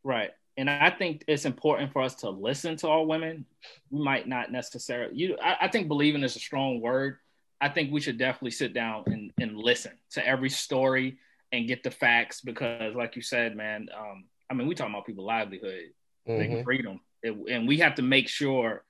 [0.04, 0.30] Right.
[0.56, 3.44] And I think it's important for us to listen to all women.
[3.90, 7.18] We might not necessarily you I, I, think believing is a strong word.
[7.60, 11.18] I think we should definitely sit down and, and listen to every story
[11.52, 15.06] and get the facts because like you said, man, um, I mean we talking about
[15.06, 15.90] people livelihood
[16.26, 16.62] mm-hmm.
[16.62, 17.00] freedom.
[17.22, 18.84] It, and we have to make sure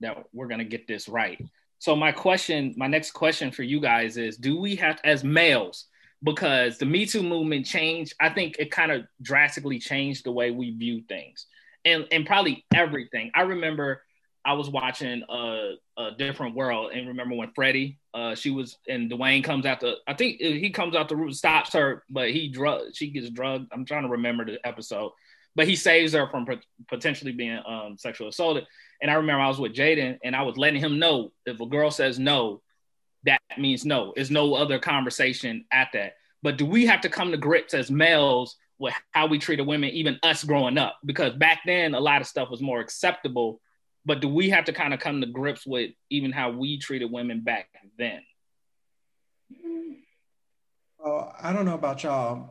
[0.00, 1.40] that we're going to get this right.
[1.78, 5.86] So my question, my next question for you guys is: Do we have, as males,
[6.22, 8.14] because the Me Too movement changed?
[8.20, 11.46] I think it kind of drastically changed the way we view things,
[11.84, 13.30] and and probably everything.
[13.34, 14.02] I remember
[14.44, 19.10] I was watching a, a different world, and remember when Freddie, uh, she was, and
[19.10, 22.48] Dwayne comes out the, I think he comes out the room, stops her, but he
[22.48, 23.68] drug, she gets drugged.
[23.72, 25.12] I'm trying to remember the episode,
[25.54, 26.46] but he saves her from
[26.88, 28.66] potentially being um, sexually assaulted.
[29.00, 31.66] And I remember I was with Jaden and I was letting him know if a
[31.66, 32.62] girl says no,
[33.24, 34.12] that means no.
[34.14, 36.14] There's no other conversation at that.
[36.42, 39.90] But do we have to come to grips as males with how we treated women,
[39.90, 40.98] even us growing up?
[41.04, 43.60] Because back then, a lot of stuff was more acceptable.
[44.04, 47.10] But do we have to kind of come to grips with even how we treated
[47.10, 48.20] women back then?
[51.02, 52.50] Oh, I don't know about y'all.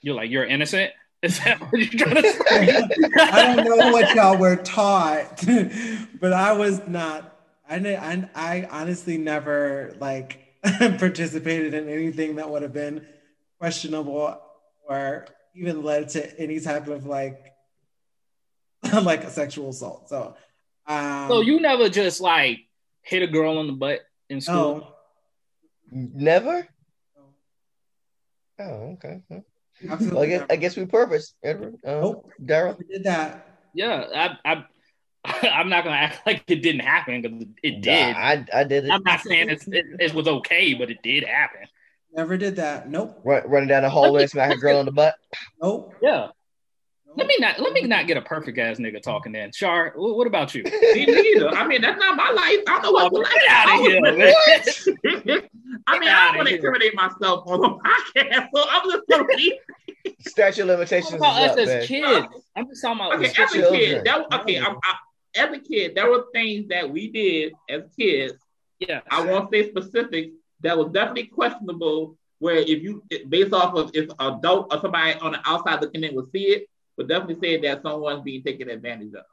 [0.00, 0.92] You're like, you're innocent?
[1.24, 2.82] Is that what you're trying to say?
[3.18, 5.42] I don't know what y'all were taught,
[6.20, 7.34] but I was not.
[7.66, 13.06] I, I I, I honestly never like participated in anything that would have been
[13.58, 14.38] questionable
[14.86, 17.40] or even led to any type of like
[18.92, 20.10] like a sexual assault.
[20.10, 20.36] So,
[20.86, 22.58] um, so you never just like
[23.00, 24.94] hit a girl on the butt in school?
[25.90, 26.10] No.
[26.12, 26.68] Never.
[28.58, 29.22] Oh, okay.
[29.88, 31.76] Well, I guess I guess we purpose, Edward.
[31.84, 32.30] Uh, nope.
[32.42, 33.46] Daryl did that.
[33.74, 34.64] Yeah, I, I
[35.24, 38.12] I'm not gonna act like it didn't happen because it did.
[38.14, 38.90] Nah, I, I did it.
[38.90, 41.60] I'm not saying it, it was okay, but it did happen.
[42.14, 42.88] Never did that.
[42.88, 43.20] Nope.
[43.24, 45.16] Run, running down the hallway, smack a girl on the butt.
[45.60, 45.94] Nope.
[46.00, 46.28] Yeah.
[47.16, 49.52] Let me not let me not get a perfect ass nigga talking then.
[49.52, 50.62] Char, what about you?
[50.94, 51.48] Me neither.
[51.48, 52.58] I mean, that's not my life.
[52.66, 55.40] I don't know what oh, get out of here, man.
[55.86, 59.24] I mean, I don't want to incriminate myself on the podcast, so I'm just gonna
[59.26, 59.58] be
[60.26, 61.14] statute limitations.
[61.14, 61.86] I'm About us up, as man.
[61.86, 62.26] kids.
[62.56, 64.04] I'm just talking about okay, as a kid.
[64.04, 64.94] That, okay, I, I,
[65.36, 68.34] as a kid, there were things that we did as kids.
[68.78, 70.34] Yeah, I won't say specifics.
[70.60, 72.16] That was definitely questionable.
[72.38, 76.14] Where if you based off of if adult or somebody on the outside looking in
[76.14, 79.24] would see it, would definitely say that someone's being taken advantage of.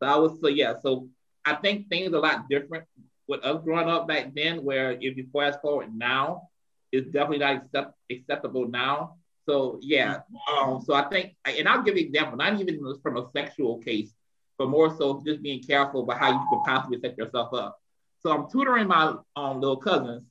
[0.00, 0.74] So I was so yeah.
[0.82, 1.08] So
[1.44, 2.84] I think things are a lot different
[3.26, 4.64] with us growing up back then.
[4.64, 6.48] Where if you fast forward now,
[6.92, 9.16] it's definitely not accept, acceptable now.
[9.48, 10.18] So yeah.
[10.52, 12.36] Um, so I think, and I'll give you an example.
[12.36, 14.12] Not even from a sexual case,
[14.58, 17.80] but more so just being careful about how you can possibly set yourself up.
[18.22, 20.24] So I'm tutoring my um, little cousins,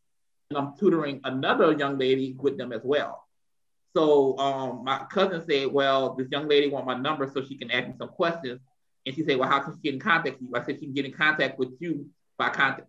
[0.49, 3.23] and I'm tutoring another young lady with them as well.
[3.95, 7.71] So um, my cousin said, "Well, this young lady want my number so she can
[7.71, 8.59] ask me some questions."
[9.05, 10.85] And she said, "Well, how can she get in contact with you?" I said, "She
[10.85, 12.87] can get in contact with you by contact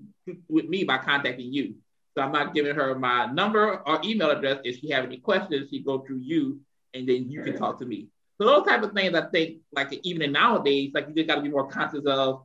[0.49, 1.77] with me by contacting you."
[2.19, 4.59] So I'm not giving her my number or email address.
[4.65, 6.59] If she have any questions, she go through you,
[6.93, 8.09] and then you can talk to me.
[8.39, 11.37] So those type of things, I think, like even in nowadays, like you just got
[11.37, 12.43] to be more conscious of,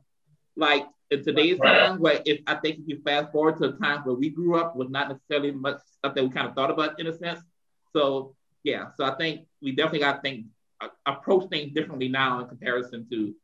[0.54, 4.02] like in today's time, where if I think if you fast forward to a time
[4.04, 7.00] where we grew up, was not necessarily much stuff that we kind of thought about
[7.00, 7.40] in a sense.
[7.92, 10.46] So yeah, so I think we definitely got to think
[10.80, 13.34] uh, approach things differently now in comparison to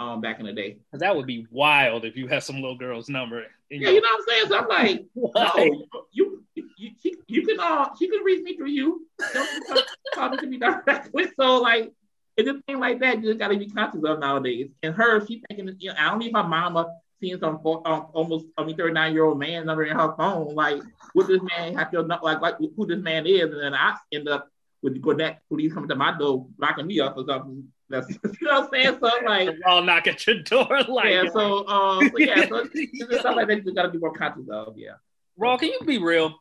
[0.00, 0.78] um, back in the day.
[0.90, 3.44] Because that would be wild if you had some little girl's number.
[3.70, 4.48] yeah, you know what I'm saying.
[4.48, 8.70] So I'm like, no, you, you, you, you can uh, she can reach me through
[8.70, 9.06] you.
[9.32, 11.26] Don't talk to me directly.
[11.38, 11.92] So like,
[12.36, 13.18] it's a thing like that.
[13.18, 14.70] You just got to be conscious of nowadays.
[14.82, 18.46] And her, she thinking, you know, I don't need my mama seeing some um, almost
[18.56, 20.54] I mean 39 year old man number in her phone.
[20.54, 20.80] Like,
[21.12, 22.18] what this man have to know?
[22.22, 23.42] Like, like who this man is?
[23.42, 24.48] And then I end up
[24.82, 27.68] with Gwinnett police coming to my door, locking me up or something.
[27.90, 28.98] That's you know what I'm saying.
[29.00, 30.66] So like, I'll knock at your door.
[30.88, 31.24] Like, yeah.
[31.32, 32.48] So, um, so yeah.
[32.48, 34.78] So it's stuff like that you got to be more conscious of.
[34.78, 34.92] Yeah.
[35.36, 36.34] Raw, can you be real?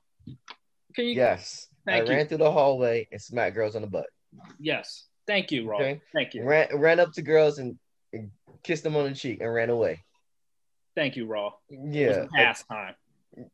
[0.95, 1.13] Can you?
[1.13, 1.67] Yes.
[1.85, 2.17] Thank I you.
[2.17, 4.05] ran through the hallway and smacked girls on the butt.
[4.59, 5.05] Yes.
[5.25, 5.77] Thank you, Raw.
[5.77, 6.01] Okay.
[6.13, 6.43] Thank you.
[6.43, 7.77] Ran ran up to girls and,
[8.13, 8.31] and
[8.63, 10.03] kissed them on the cheek and ran away.
[10.95, 11.51] Thank you, Raw.
[11.69, 12.25] Yeah.
[12.33, 12.95] Pastime.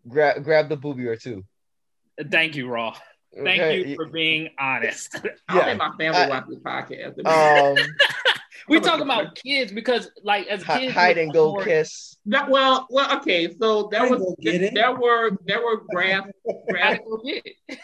[0.08, 1.44] Grab grab the booby or two.
[2.32, 2.96] Thank you, Raw.
[3.44, 3.90] Thank okay.
[3.90, 5.16] you for being honest.
[5.48, 5.66] I yeah.
[5.66, 7.16] think my family I, watch this podcast.
[7.26, 7.76] Um,
[8.70, 12.18] we talk about kids because, like, as kids, hide and go kiss.
[12.28, 13.54] That, well, well, okay.
[13.60, 16.28] So there was there, there, were there were grass.
[16.70, 17.00] grass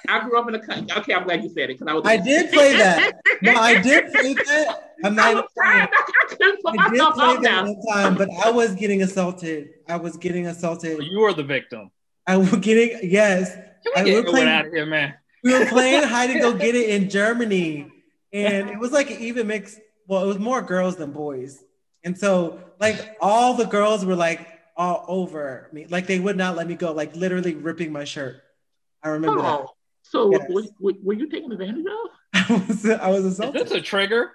[0.07, 0.97] I grew up in a country.
[0.97, 2.03] Okay, I'm glad you said it because I was.
[2.05, 3.13] I did play that.
[3.41, 4.93] no, I did play that.
[5.03, 5.35] I'm not.
[5.35, 9.69] I, trying, I, I did play that one time, but I was getting assaulted.
[9.87, 11.03] I was getting assaulted.
[11.03, 11.91] You were the victim.
[12.25, 13.55] I was getting yes.
[13.95, 15.15] Can we get playing, out of here, man?
[15.43, 17.91] We were playing hide and go get it in Germany,
[18.33, 19.79] and it was like an even mix.
[20.07, 21.63] Well, it was more girls than boys,
[22.03, 26.55] and so like all the girls were like all over me, like they would not
[26.55, 28.41] let me go, like literally ripping my shirt.
[29.03, 29.41] I remember.
[29.41, 29.67] Oh, that.
[30.03, 30.71] so yes.
[30.79, 32.09] were, were, you taking advantage of?
[32.49, 32.85] I was.
[32.85, 33.61] I was assaulted.
[33.63, 34.31] Is this a trigger?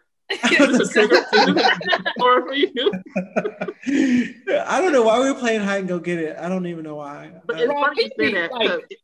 [2.19, 2.93] For you.
[4.67, 6.37] I don't know why we were playing hide and go get it.
[6.37, 7.31] I don't even know why.
[7.47, 8.53] But it's uh, funny you say that.
[8.53, 8.99] Like,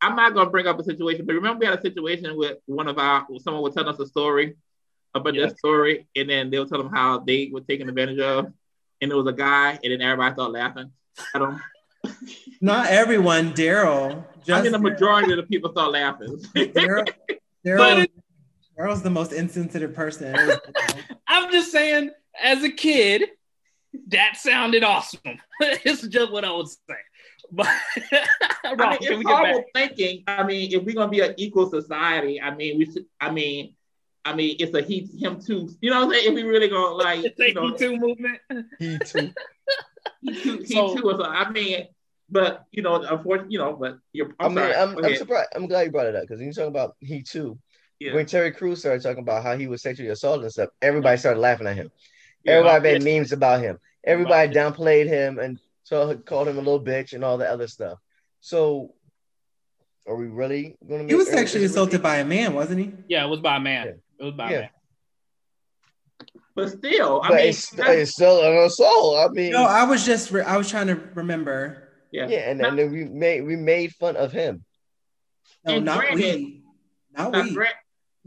[0.00, 2.88] I'm not gonna bring up a situation, but remember we had a situation with one
[2.88, 4.54] of our someone would tell us a story
[5.14, 5.50] about yes.
[5.50, 8.52] their story, and then they'll tell them how they were taken advantage of,
[9.00, 10.92] and it was a guy, and then everybody started laughing
[11.34, 11.60] at him.
[12.60, 14.24] Not everyone, Daryl.
[14.48, 16.38] I mean, the majority of the people start laughing.
[16.54, 17.08] Daryl,
[17.66, 18.06] Daryl,
[18.78, 20.34] Daryl's the most insensitive person.
[21.26, 23.24] I'm just saying, as a kid,
[24.08, 25.20] that sounded awesome.
[25.60, 26.96] it's just what I would say.
[28.76, 30.24] But I mean, it's horrible thinking.
[30.26, 33.06] I mean, if we're gonna be an equal society, I mean, we should.
[33.18, 33.74] I mean,
[34.24, 35.70] I mean, it's a he, him too.
[35.80, 36.28] You know what I'm saying?
[36.28, 38.38] If we really gonna like, it's you know, he too movement.
[38.78, 39.32] He too.
[40.20, 40.58] he too.
[40.58, 41.14] He so, too.
[41.16, 41.86] So, I mean,
[42.28, 44.34] but you know, unfortunately, you know, but you're.
[44.38, 45.48] I'm i mean, I'm, I'm surprised.
[45.54, 47.58] I'm glad you brought it up because you're talking about he too.
[48.00, 48.14] Yeah.
[48.14, 51.40] When Terry Crews started talking about how he was sexually assaulted and stuff, everybody started
[51.40, 51.90] laughing at him.
[52.44, 53.78] Yeah, everybody made memes about him.
[54.04, 57.66] Everybody downplayed him and So I called him a little bitch and all the other
[57.66, 57.98] stuff.
[58.40, 58.92] So
[60.06, 61.08] are we really going to?
[61.10, 62.92] He was sexually assaulted by a man, wasn't he?
[63.08, 63.86] Yeah, it was by a man.
[63.86, 63.92] Yeah.
[64.20, 64.56] It was by Yeah.
[64.56, 64.70] a man.
[66.54, 69.30] But still, I But mean, it's, it's still an assault.
[69.30, 71.88] I mean, No, I was just re- I was trying to remember.
[72.12, 72.26] yeah.
[72.28, 74.64] yeah, and, and then we made we made fun of him.
[75.64, 76.64] No, And not granted- we.
[77.16, 77.54] Not Now, we.
[77.54, 77.66] gra-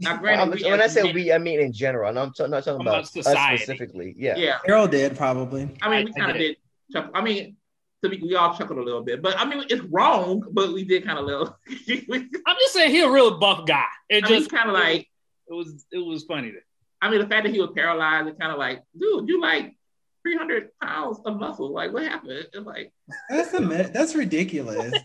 [0.00, 2.32] now granted, we when I as say men- we, I mean in general, and I'm
[2.32, 4.14] t- not talking About about, us specifically.
[4.18, 4.34] Yeah.
[4.36, 4.58] yeah.
[4.66, 5.68] Carol did probably.
[5.80, 6.56] I mean, we I- I kind of did.
[6.92, 7.02] Did.
[7.02, 7.12] chuckle.
[7.14, 7.56] I mean,
[8.02, 10.84] to be, we all chuckled a little bit, but I mean, it's wrong, but we
[10.84, 11.56] did kind of little.
[11.68, 13.84] I mean, I'm just saying he's a real buff guy.
[14.08, 15.08] It just kind of like,
[15.48, 16.52] it was it was funny.
[16.52, 16.58] To,
[17.00, 19.76] I mean, the fact that he was paralyzed, it kind of like, dude, you like
[20.22, 21.72] 300 pounds of muscle.
[21.72, 22.46] Like, what happened?
[22.52, 22.92] It's like,
[23.28, 23.60] That's a
[23.92, 24.92] that's ridiculous.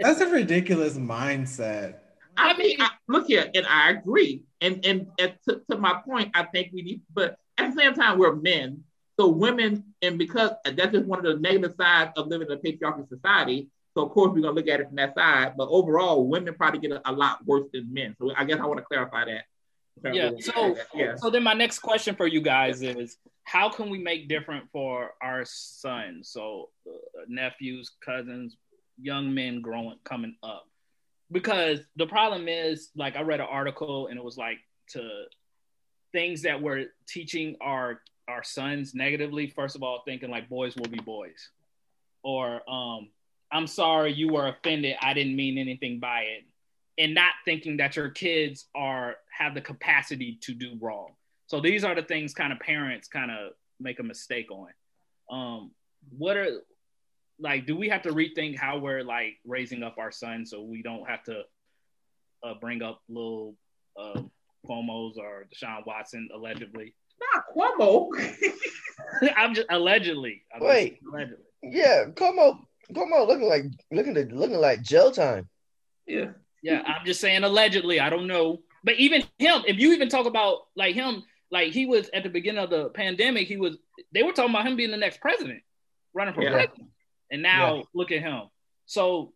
[0.00, 1.96] That's a ridiculous mindset.
[2.36, 4.44] I mean, I, look here, and I agree.
[4.60, 7.94] And and, and to, to my point, I think we need, but at the same
[7.94, 8.84] time, we're men.
[9.18, 12.56] So women, and because that's just one of the negative sides of living in a
[12.60, 13.68] patriarchal society.
[13.94, 15.54] So of course we're gonna look at it from that side.
[15.56, 18.14] But overall, women probably get a, a lot worse than men.
[18.18, 19.44] So I guess I want to clarify that.
[20.14, 23.98] Yeah, so- yeah, So then my next question for you guys is how can we
[23.98, 26.30] make different for our sons?
[26.30, 26.92] So uh,
[27.28, 28.56] nephews, cousins,
[29.00, 30.66] young men growing coming up.
[31.32, 34.58] Because the problem is like I read an article and it was like
[34.90, 35.24] to
[36.12, 40.88] things that we're teaching our our sons negatively first of all thinking like boys will
[40.88, 41.50] be boys
[42.22, 43.08] or um
[43.52, 46.44] I'm sorry you were offended I didn't mean anything by it
[47.00, 51.12] and not thinking that your kids are have the capacity to do wrong.
[51.46, 54.68] So these are the things kind of parents kind of make a mistake on.
[55.30, 55.70] Um,
[56.16, 56.60] what are
[57.38, 57.66] like?
[57.66, 61.08] Do we have to rethink how we're like raising up our sons so we don't
[61.08, 61.42] have to
[62.44, 63.54] uh, bring up little
[63.98, 64.20] uh,
[64.68, 66.94] Cuomo's or Deshaun Watson allegedly?
[67.34, 68.08] Not Cuomo.
[69.36, 70.42] I'm just allegedly.
[70.54, 70.94] I'm Wait.
[71.00, 71.44] just, allegedly.
[71.62, 75.48] Yeah, come on, come on, looking like looking to, looking like jail time.
[76.06, 76.30] yeah,
[76.62, 78.00] Yeah, I'm just saying allegedly.
[78.00, 81.86] I don't know, but even him, if you even talk about like him, like he
[81.86, 83.76] was at the beginning of the pandemic, he was.
[84.12, 85.62] They were talking about him being the next president,
[86.14, 86.52] running for Yeah.
[86.52, 86.88] president,
[87.30, 88.44] and now look at him.
[88.86, 89.34] So,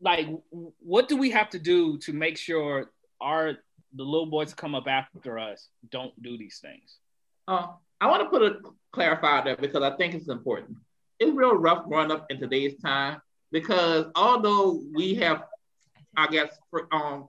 [0.00, 3.54] like, what do we have to do to make sure our
[3.96, 6.98] the little boys that come up after us don't do these things?
[7.50, 7.66] Uh,
[8.00, 8.60] I want to put a
[8.96, 10.76] clarifier there because I think it's important.
[11.18, 15.42] It's real rough growing up in today's time because although we have,
[16.16, 16.56] I guess,
[16.92, 17.26] um,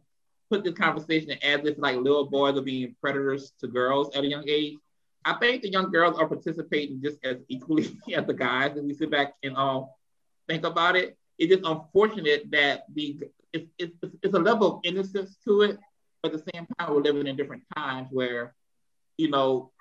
[0.52, 4.28] put this conversation as if like little boys are being predators to girls at a
[4.28, 4.78] young age,
[5.26, 8.78] I think the young girls are participating just as equally as the guys.
[8.78, 9.88] And we sit back and um
[10.48, 13.18] think about it, it's just unfortunate that the
[13.54, 15.80] it's, it's, it's a level of innocence to it,
[16.22, 18.54] but at the same time we're living in different times where,
[19.18, 19.72] you know,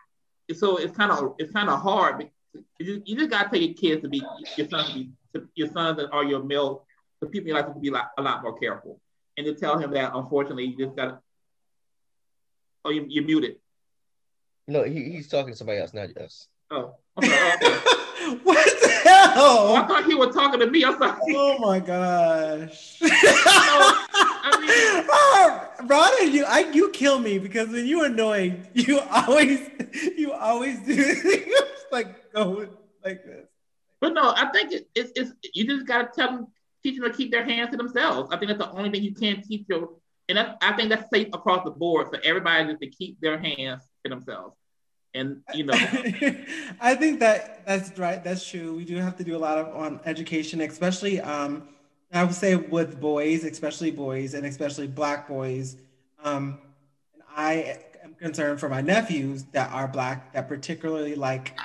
[0.55, 2.19] so it's kind of it's kind of hard.
[2.19, 4.23] because You, you just gotta tell your kids to be
[4.57, 6.85] your sons to be to, your sons or your male
[7.21, 8.99] the people in your life to be a lot, a lot more careful,
[9.37, 11.19] and to tell him that unfortunately you just gotta.
[12.85, 13.57] Oh, you you muted.
[14.67, 16.49] No, he, he's talking to somebody else, not us.
[16.71, 17.53] Oh, I'm sorry.
[17.55, 18.39] Okay.
[18.45, 20.85] what the Oh, I thought he was talking to me.
[20.85, 21.19] I'm sorry.
[21.31, 22.99] Oh my gosh.
[23.03, 24.07] I
[25.11, 29.61] oh, you I you kill me because when you annoyed, you always
[30.17, 31.41] you always do
[31.93, 32.67] like go
[33.05, 33.47] like this.
[34.01, 36.47] But no, I think it, it's, it's you just gotta tell them,
[36.83, 38.31] teach them to keep their hands to themselves.
[38.33, 39.91] I think that's the only thing you can teach your,
[40.29, 43.39] and that's, I think that's safe across the board for everybody just to keep their
[43.39, 44.57] hands to themselves.
[45.13, 45.75] And you know,
[46.81, 48.23] I think that that's right.
[48.23, 48.75] That's true.
[48.77, 51.69] We do have to do a lot of on education, especially um,
[52.13, 55.77] I would say with boys, especially boys, and especially black boys.
[56.23, 56.59] Um,
[57.37, 61.57] I am concerned for my nephews that are black that particularly like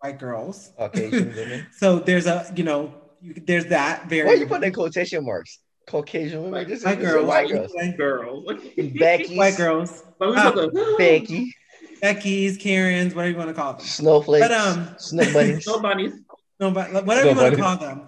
[0.00, 0.70] white girls.
[0.78, 1.66] Caucasian women.
[1.76, 5.58] So there's a you know you, there's that very Why you put in quotation marks?
[5.88, 6.68] Caucasian women.
[6.68, 7.72] This white is girls, white girls.
[7.96, 8.62] girls.
[8.98, 11.52] Becky, white girls, But Uh, Becky,
[12.00, 13.84] Becky's, Karens, whatever you want to call them.
[13.86, 15.66] snowflakes, But, um, snow bunnies.
[15.66, 16.12] no bunnies.
[16.58, 18.02] No, but like, whatever you want to call them.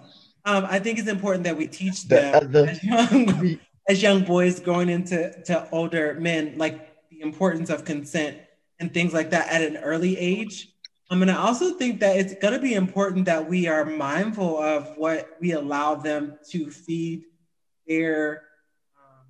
[0.45, 3.59] Um, I think it's important that we teach The them other- as, young,
[3.89, 8.37] as young boys going into to older men, like the importance of consent
[8.79, 10.69] and things like that at an early age.
[11.11, 14.57] Um, and I also think that it's going to be important that we are mindful
[14.59, 17.23] of what we allow them to feed
[17.87, 18.43] their
[18.95, 19.25] um,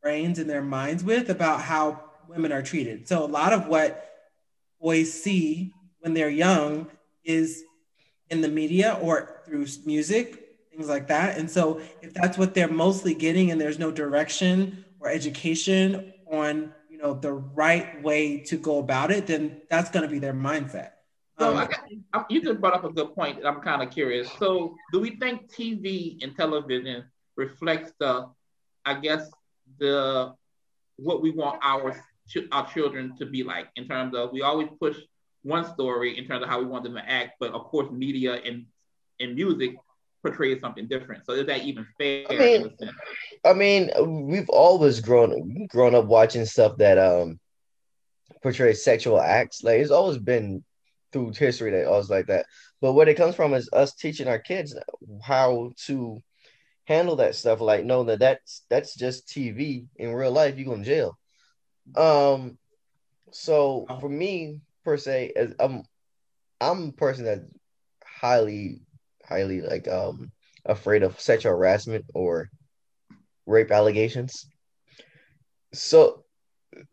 [0.00, 3.08] brains and their minds with about how women are treated.
[3.08, 4.08] So a lot of what
[4.80, 6.86] boys see when they're young
[7.24, 7.64] is
[8.32, 11.36] in the media or through music, things like that.
[11.38, 16.72] And so if that's what they're mostly getting and there's no direction or education on,
[16.90, 20.32] you know, the right way to go about it, then that's going to be their
[20.32, 20.90] mindset.
[21.38, 21.66] So Um, I
[22.14, 23.36] got, you just brought up a good point.
[23.38, 24.28] and I'm kind of curious.
[24.38, 27.04] So, do we think TV and television
[27.36, 28.12] reflects the,
[28.84, 29.30] I guess,
[29.78, 30.32] the
[30.96, 31.88] what we want our
[32.52, 34.96] our children to be like in terms of we always push
[35.42, 38.34] one story in terms of how we want them to act, but of course, media
[38.34, 38.66] and
[39.20, 39.74] and music
[40.22, 41.24] portrays something different.
[41.26, 42.26] So, is that even fair?
[42.30, 42.92] I mean, in a sense?
[43.44, 43.90] I mean,
[44.28, 47.38] we've always grown grown up watching stuff that um
[48.42, 49.62] portrays sexual acts.
[49.62, 50.64] Like it's always been
[51.12, 52.46] through history that always like that.
[52.80, 54.76] But what it comes from is us teaching our kids
[55.22, 56.22] how to
[56.84, 57.60] handle that stuff.
[57.60, 59.86] Like, know that that's that's just TV.
[59.96, 61.18] In real life, you go in jail.
[61.96, 62.58] Um,
[63.32, 65.82] so for me per se, as I'm
[66.60, 67.44] I'm a person that's
[68.04, 68.82] highly,
[69.24, 70.30] highly like um
[70.64, 72.48] afraid of sexual harassment or
[73.46, 74.46] rape allegations.
[75.74, 76.24] So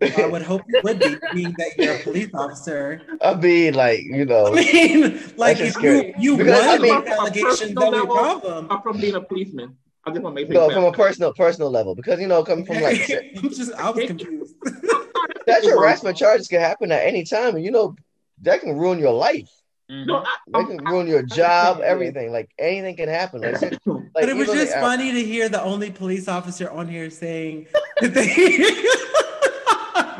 [0.01, 3.01] I would hope you would be, being that you're a police officer.
[3.21, 6.13] I mean, like you know, I know, mean, like if you, scary.
[6.19, 8.67] you Because, I want mean- to make allegations, that would be a problem.
[8.69, 9.77] I'm from being a policeman.
[10.05, 12.65] I just want to make no, from a personal personal level, because you know, coming
[12.65, 12.99] from like
[13.37, 14.55] I'm just, I was confused.
[15.47, 17.95] sexual harassment charges can happen at any time, and you know
[18.41, 19.49] that can ruin your life.
[19.91, 20.05] Mhm.
[20.05, 22.31] No, I, That can ruin your job, everything.
[22.31, 23.41] Like anything can happen.
[23.41, 26.87] Like, like, But it was just like, funny to hear the only police officer on
[26.87, 27.67] here saying
[28.01, 28.57] that they.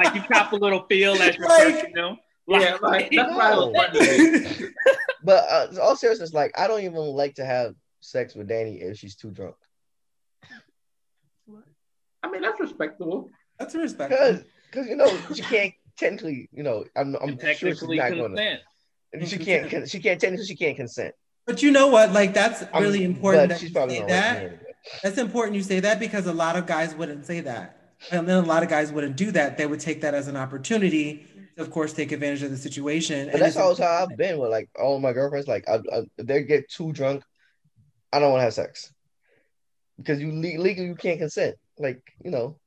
[0.04, 2.18] like you cop a little feel as you're Like- first, you know.
[2.48, 4.56] yeah, like that's why it was No.
[4.56, 4.74] funny.
[5.24, 8.98] But uh, all seriousness, like I don't even like to have sex with Danny if
[8.98, 9.56] she's too drunk.
[12.24, 13.30] I mean, that's respectable.
[13.60, 14.40] That's respectful.
[14.72, 17.98] Because, because you know, she can't technically, you know, I'm, I'm And sure she's technically
[17.98, 18.60] not going to.
[19.12, 19.30] consent.
[19.30, 19.90] She can't.
[19.90, 20.46] She can't technically.
[20.46, 21.16] She can't consent.
[21.46, 22.12] But you know what?
[22.12, 24.52] Like that's I'm- really important that she's you probably say that.
[24.52, 24.58] me.
[25.04, 27.76] That's important you say that because a lot of guys wouldn't say that.
[28.12, 29.58] And then a lot of guys wouldn't do that.
[29.58, 31.26] They would take that as an opportunity
[31.58, 33.26] to, of course, take advantage of the situation.
[33.26, 35.48] But And that's it's always how I've been with like all my girlfriends.
[35.50, 37.24] Like, I, I, they get too drunk,
[38.14, 38.94] I don't want to have sex
[39.98, 41.56] because you legally you can't consent.
[41.78, 42.58] Like, you know,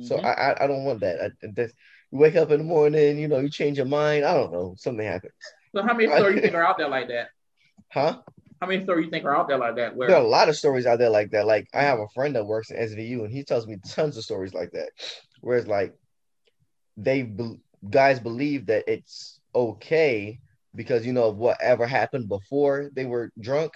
[0.00, 0.24] so Mhm.
[0.24, 1.20] I, I, I don't want that.
[1.20, 1.72] I, that's,
[2.10, 4.24] you wake up in the morning, you know, you change your mind.
[4.24, 5.32] I don't know, something happens,
[5.74, 7.28] So, how many stories you think are out there like that?
[7.92, 8.18] huh?
[8.60, 9.96] How many stories you think are out there like that?
[9.96, 11.46] Where There are a lot of stories out there like that.
[11.46, 14.24] Like I have a friend that works in SVU, and he tells me tons of
[14.24, 14.90] stories like that.
[15.40, 15.94] Whereas like
[16.96, 20.38] they be- guys believe that it's okay
[20.74, 23.72] because you know of whatever happened before they were drunk.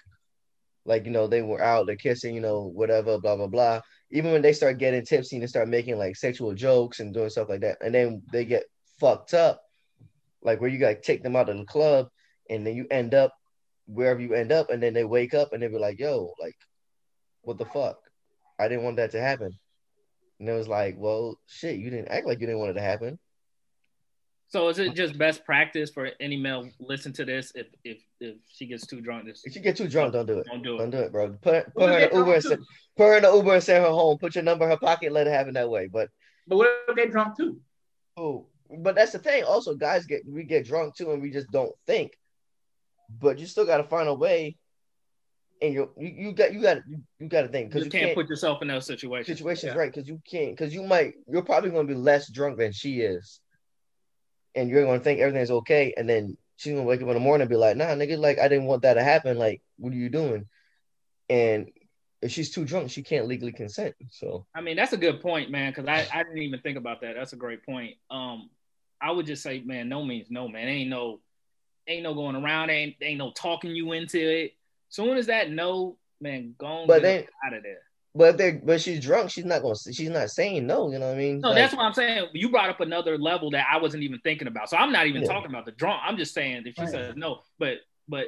[0.84, 3.80] Like you know they were out, they're kissing, you know whatever, blah blah blah.
[4.10, 7.48] Even when they start getting tipsy and start making like sexual jokes and doing stuff
[7.48, 8.64] like that, and then they get
[9.00, 9.62] fucked up,
[10.42, 12.08] like where you like take them out of the club,
[12.48, 13.32] and then you end up
[13.86, 16.56] wherever you end up, and then they wake up and they be like, "Yo, like,
[17.42, 17.98] what the fuck?
[18.58, 19.50] I didn't want that to happen."
[20.38, 22.80] And it was like, "Well, shit, you didn't act like you didn't want it to
[22.80, 23.18] happen."
[24.48, 28.36] So is it just best practice for any male listen to this if if if
[28.48, 29.26] she gets too drunk?
[29.26, 30.46] Just If you get too drunk, don't do it.
[30.46, 30.78] don't do it.
[30.78, 31.28] Don't do it, bro.
[31.42, 33.62] Put, put her in the Uber and drunk send, put her in the Uber and
[33.62, 34.18] send her home.
[34.18, 35.88] Put your number in her pocket, let it happen that way.
[35.92, 36.08] But
[36.46, 37.60] but what if they drunk too?
[38.16, 38.46] oh,
[38.78, 39.44] but that's the thing.
[39.44, 42.12] Also, guys get we get drunk too, and we just don't think.
[43.20, 44.56] But you still got to find a way,
[45.62, 47.90] and you you, you got you got you, you got to think You because you
[47.90, 49.38] can't, can't put yourself in those situations.
[49.38, 49.78] situations Yeah.
[49.78, 52.72] right because you can't because you might you're probably going to be less drunk than
[52.72, 53.40] she is
[54.54, 57.20] and you're going to think everything's okay and then she's to wake up in the
[57.20, 59.92] morning and be like nah nigga like i didn't want that to happen like what
[59.92, 60.46] are you doing
[61.28, 61.68] and
[62.22, 65.50] if she's too drunk she can't legally consent so I mean, that's a good point,
[65.50, 65.70] man.
[65.70, 67.14] Because I, I didn't even think about that.
[67.14, 67.96] That's a great point.
[68.10, 68.48] Um,
[69.00, 70.68] I would just say, man, no means no, man.
[70.68, 71.20] Ain't no,
[71.86, 72.70] ain't no going around.
[72.70, 74.52] Ain't ain't no talking you into it.
[74.88, 77.82] Soon as that no, man, go But out of there.
[78.16, 80.98] But if they but she's drunk she's not going to she's not saying no you
[80.98, 82.28] know what i mean No, Like, that's what I'm saying.
[82.32, 84.70] You brought up another level that I wasn't even thinking about.
[84.70, 85.28] So I'm not even Yeah.
[85.28, 86.00] talking about the drunk.
[86.04, 86.90] I'm just saying if she Right.
[86.90, 87.74] says no, but
[88.08, 88.26] but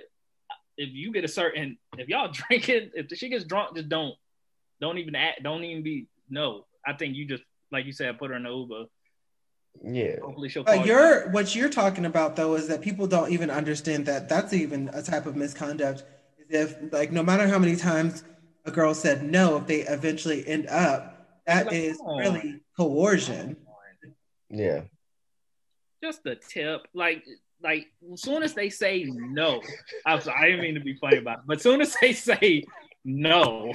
[0.76, 4.14] if you get a certain if y'all drinking, if she gets drunk, just don't
[4.80, 6.66] don't even act, don't even be no.
[6.86, 8.84] I think you just like you said, put her in the Uber.
[9.82, 10.93] yeah Hopefully she'll call But you.
[10.93, 14.91] you're what you're talking about though is that people don't even understand that that's even
[14.93, 16.05] a type of misconduct.
[16.51, 18.22] If like no matter how many times
[18.69, 23.57] a girl said no, if they eventually end up, that Like, is come really coercion.
[24.51, 24.83] yeah
[26.03, 27.25] Just a tip, like
[27.61, 29.62] like as soon as they say no,
[30.07, 32.12] I'm sorry, I didn't mean to be funny about it, but as soon as they
[32.12, 32.64] say
[33.05, 33.73] no,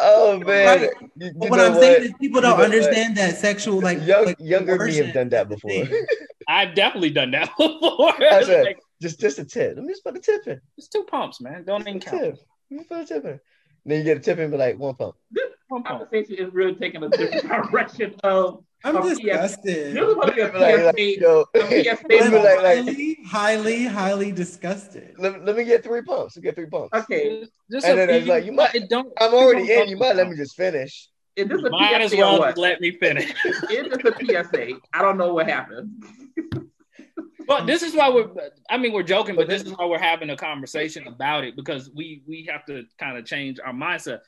[0.00, 0.90] oh man Right.
[1.16, 2.64] You- you But what I'm saying is people don't know what?
[2.72, 5.84] understand that sexual like, Young, like younger me have done that before.
[6.48, 8.14] I've definitely done that before.
[8.24, 10.88] I said, Like, just just a tip let me just put a tip in it's
[10.88, 11.64] two pumps, man.
[11.64, 12.22] Don't even Just a count.
[12.36, 12.38] tip.
[12.70, 13.40] Let me put a tip in
[13.84, 16.00] then you get a tip and be like one pump This One pump.
[16.10, 19.02] conversation is really taking a different direction of I'm yeah.
[19.02, 19.94] disgusted.
[19.94, 22.44] this is supposed to be a like, like, PSA, yo, a PSA It'd be moment.
[22.44, 23.18] like- like- Really?
[23.26, 25.14] highly, highly disgusted.
[25.18, 26.36] Let, let me get three pumps.
[26.36, 26.88] Let me get three pumps.
[26.94, 29.12] Okay, Just And a then it's like, you might- don't.
[29.20, 29.88] I'm already in.
[29.88, 31.08] You might let me just finish.
[31.36, 33.30] is this a Might as PSA or well just let me finish.
[33.70, 34.12] Is this a
[34.44, 34.72] PSA?
[34.94, 36.02] I don't know what happened.
[37.46, 38.30] But um, this is why we're.
[38.68, 41.90] I mean, we're joking, but this is why we're having a conversation about it because
[41.94, 44.20] we we have to kind of change our mindset.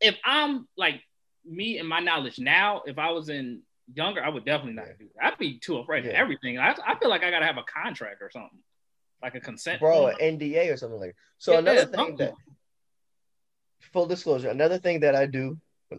[0.00, 1.02] If I'm like
[1.44, 3.62] me and my knowledge now, if I was in
[3.94, 5.32] younger, I would definitely not do that.
[5.32, 6.58] I'd be too afraid of everything.
[6.58, 8.60] I, I feel like I gotta have a contract or something,
[9.22, 9.80] like a consent.
[9.80, 10.14] Bro, form.
[10.20, 11.16] an NDA or something like That.
[11.38, 12.16] So Yeah, another thing something.
[12.16, 12.34] that
[13.92, 15.58] full disclosure, another thing that I do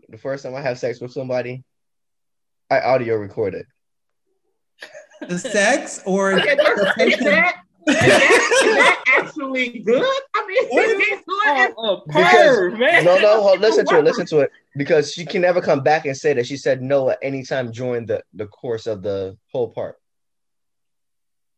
[0.10, 1.64] the first time I have sex with somebody,
[2.70, 3.66] I audio record it.
[5.30, 7.56] The sex or Okay, that's, is that,
[7.88, 10.02] is that, is that actually good?
[10.36, 10.86] I mean, What?
[10.90, 11.74] it's good.
[11.78, 13.04] Oh, oh, perv, man.
[13.06, 14.52] No, no, hold, listen to it, listen to it.
[14.76, 17.72] Because she can never come back and say that she said no at any time
[17.72, 19.98] during the, the course of the whole part.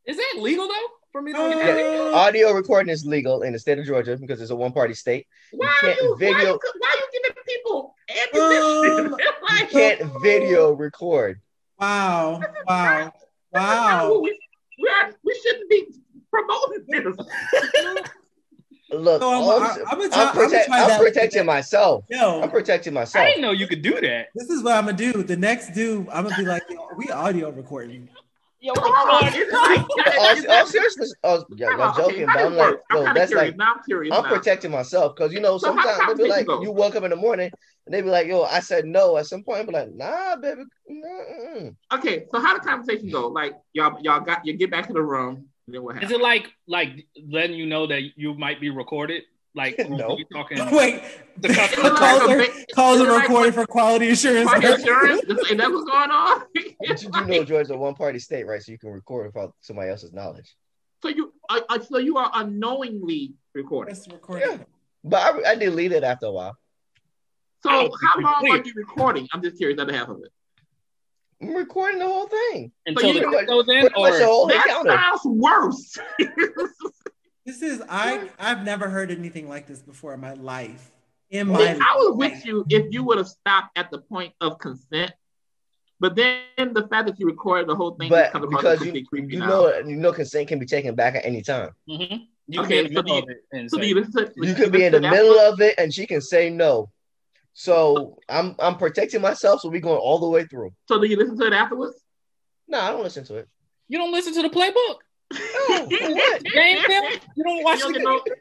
[0.06, 0.74] Is that legal though?
[1.12, 4.52] For me to Uh, Audio recording is legal in the state of Georgia because it's
[4.52, 5.28] a one party state.
[5.52, 9.16] Why are can't you, why video- you, why you giving people ammunition?
[9.48, 11.40] Um, You can't video record.
[11.80, 13.25] wow, wow, that's not
[13.56, 14.20] wow.
[14.22, 14.38] we,
[14.82, 15.86] we, are, we shouldn't be
[16.32, 17.16] promoting this.
[18.92, 22.06] Look, So I'm, all I, I'm, I'm, I'm, try, I'm, protect, I'm protecting the- myself.
[22.14, 23.26] I'm Yo, protecting I myself.
[23.26, 24.28] didn't know you could do that.
[24.36, 25.24] this is what I'm gonna do.
[25.24, 28.08] The next do, I'm gonna be like, yo, we audio recording.
[28.66, 29.80] Yo, Hold on, it's like-
[30.18, 32.82] all, it's all oh, uh, yeah, Come y'all okay, joking, but I'm like, work?
[32.90, 33.34] I'm yo, that's curious.
[33.52, 34.16] like, now I'm curious.
[34.16, 34.30] I'm now.
[34.30, 36.62] protecting myself because you know So sometimes they be like, conversation go?
[36.64, 37.52] you woke up in the morning
[37.86, 39.60] and they be like, yo, I said no at some point.
[39.60, 41.76] I'm like, nah, baby, mm-mm.
[41.94, 43.28] Okay, so how the conversation go?
[43.28, 45.46] Like y'all, y'all got you get back to the room.
[45.68, 46.12] Then what Is happens?
[46.14, 49.22] Is it like like letting you know that you might be recorded?
[49.56, 50.18] Like No.
[50.18, 51.02] you talking Wait,
[51.38, 54.50] The customer- calls are, calls are recorded what- for quality assurance.
[54.50, 55.24] Party insurance?
[55.24, 56.44] Is is that what's going on?
[56.54, 58.62] But you do know Georgia's a one party state, right?
[58.62, 60.54] So you can record without somebody else's knowledge.
[61.02, 63.96] So you, uh, uh, so you are unknowingly recording.
[64.12, 64.50] Recording.
[64.50, 64.58] Yeah.
[65.04, 66.58] But I, I delete it after a while.
[67.64, 69.28] So I don't how long it's are you recording?
[69.34, 69.80] I'm just curious.
[69.80, 70.32] Other half of it.
[71.42, 72.72] I'm recording the whole thing.
[72.86, 74.92] until you the pretty goes in, Pretty the or whole That encounter.
[74.92, 75.98] sounds worse.
[77.46, 78.30] This is I.
[78.40, 80.92] I've never heard anything like this before in my life.
[81.30, 84.34] In See, my I was with you if you would have stopped at the point
[84.42, 85.12] of consent.
[86.00, 89.34] But then the fact that you recorded the whole thing But comes because you, creepy
[89.36, 89.48] you now.
[89.48, 91.70] know you know consent can be taken back at any time.
[91.88, 92.28] Mhm.
[92.48, 94.72] you Okay, can be in the so middle of it and So you You could
[94.72, 96.92] be in the middle of it and she can say no.
[97.54, 100.74] So I'm I'm protecting myself, so we going all the way through.
[100.88, 101.98] So do you listen to it afterwards?
[102.68, 103.48] No, I don't listen to it.
[103.88, 104.98] you don't listen to the playbook.
[105.34, 105.40] No,
[105.90, 106.44] what?
[106.44, 107.14] Game film?
[107.36, 108.36] You don't watch You the don't, get no,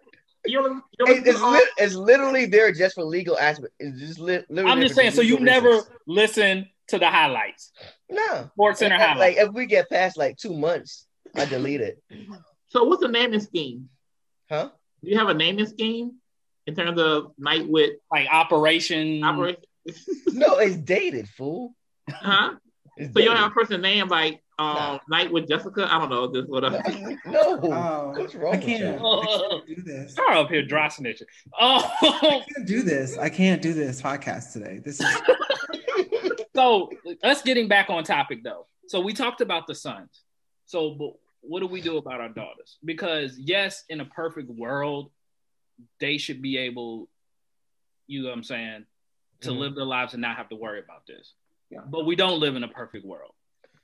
[0.47, 3.72] you don't, you don't it's, to it's literally there just for legal aspect.
[3.78, 4.70] It's just lit, literally.
[4.72, 5.12] I'm just saying.
[5.12, 7.72] So you legal never listen to the highlights,
[8.11, 8.51] no.
[8.59, 9.39] SportsCenter highlights.
[9.39, 12.03] Like, if we get past like two months, I delete it.
[12.68, 13.89] So what's the naming scheme?
[14.51, 14.68] Huh?
[15.03, 16.16] Do you have a naming scheme
[16.66, 19.24] in terms of night with Like Operation.
[19.24, 19.62] operation?
[20.28, 21.74] No, it's dated, fool.
[22.11, 22.55] huh?
[22.97, 24.99] It's So you don't have a person named like um Nah.
[25.09, 25.86] night with Jessica?
[25.92, 26.32] I don't know.
[26.32, 26.80] Just whatever.
[27.26, 27.61] No.
[27.62, 29.07] Oh, What's wrong I with can't, you?
[29.07, 30.12] I can't do this.
[30.12, 31.22] Start up here dry snitching.
[31.59, 33.18] Oh, I can't do this.
[33.18, 34.78] I can't do this podcast today.
[34.84, 35.07] This is
[36.55, 36.90] so
[37.22, 38.66] let's getting back on topic though.
[38.86, 40.22] So we talked about the sons.
[40.66, 42.78] So, but what do we do about our daughters?
[42.84, 45.11] Because yes, in a perfect world,
[46.01, 47.09] they should be able,
[48.07, 48.86] you know what I'm saying,
[49.42, 49.59] to Mhm.
[49.59, 51.34] live their lives and not have to worry about this.
[51.75, 51.81] Yeah.
[51.87, 53.33] But we don't live in a perfect world.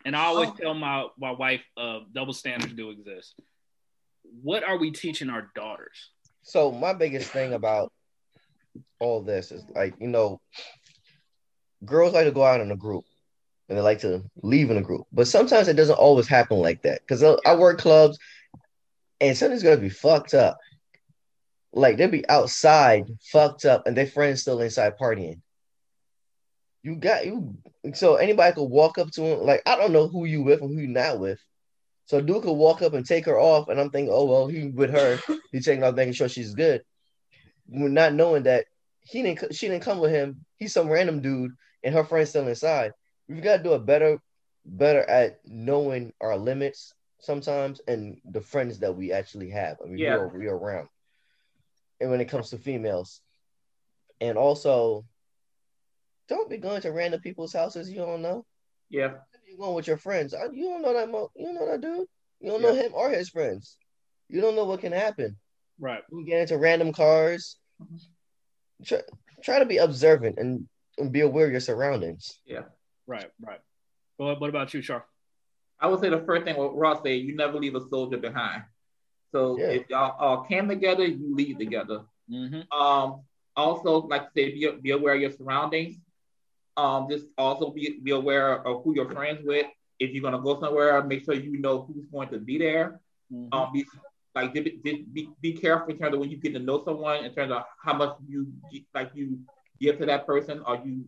[0.04, 0.54] And I always Oh.
[0.56, 3.34] tell my my wife, uh, double standards do exist.
[4.42, 6.10] What are we teaching our daughters?
[6.42, 7.92] So my biggest thing about
[9.00, 10.40] all this is like, you know,
[11.84, 13.04] girls like to go out in a group
[13.68, 15.06] and they like to leave in a group.
[15.12, 17.06] But sometimes it doesn't always happen like that.
[17.08, 18.18] Cause I work clubs
[19.20, 20.58] and something's gonna be fucked up.
[21.72, 25.40] Like they'll be outside fucked up and their friends still inside partying.
[26.82, 27.56] You got you
[27.94, 29.40] so anybody could walk up to him.
[29.40, 31.38] Like I don't know who you with and who you not with.
[32.06, 34.68] So dude could walk up and take her off, and I'm thinking, oh well, he
[34.68, 35.18] with her.
[35.52, 36.82] He taking off, making sure she's good.
[37.68, 38.64] We're not knowing that
[39.00, 39.54] he didn't.
[39.54, 40.44] She didn't come with him.
[40.58, 41.52] He's some random dude,
[41.84, 42.92] and her friend's still inside.
[43.28, 44.18] We've got to do a better,
[44.64, 49.76] better at knowing our limits sometimes, and the friends that we actually have.
[49.84, 50.16] I mean, Yeah.
[50.16, 50.88] we're, we're around.
[52.00, 53.20] And when it comes to females,
[54.20, 55.04] and also,
[56.36, 58.46] don't be going to random people's houses you don't know.
[58.88, 59.12] Yeah.
[59.46, 60.34] you're going with your friends?
[60.52, 61.10] You don't know that.
[61.10, 62.06] Mo- you don't know that dude.
[62.40, 63.76] You don't know him or his friends.
[64.28, 65.36] You don't know what can happen.
[65.78, 66.02] Right.
[66.10, 67.56] You get into random cars.
[68.84, 69.00] Try,
[69.42, 70.66] try to be observant and,
[70.98, 72.40] and be aware of your surroundings.
[72.46, 72.62] Yeah.
[73.06, 73.30] Right.
[73.40, 73.60] Right.
[74.16, 75.06] What, what about you, Sharp?
[75.80, 78.62] I would say the first thing what Ross said, you never leave a soldier behind.
[79.32, 79.66] So Yeah.
[79.68, 82.02] if y'all all came together, you leave together.
[82.30, 82.70] Mm-hmm.
[82.78, 83.22] Um,
[83.56, 85.96] also, like I say, be, be aware of your surroundings.
[86.80, 89.66] Um, just also be, be aware of who you're friends with.
[89.98, 93.00] If you're gonna go somewhere, make sure you know who's going to be there.
[93.30, 93.52] Mm-hmm.
[93.52, 93.84] Um, be
[94.34, 94.80] like be,
[95.12, 97.64] be, be- careful in terms of when you get to know someone, in terms of
[97.84, 98.46] how much you
[98.94, 99.40] like you
[99.78, 101.04] give to that person, or you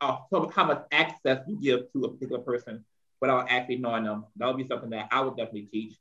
[0.00, 2.82] uh, how much access you give to a particular person
[3.20, 4.24] without actually knowing them.
[4.36, 5.92] That would be something that I would definitely teach.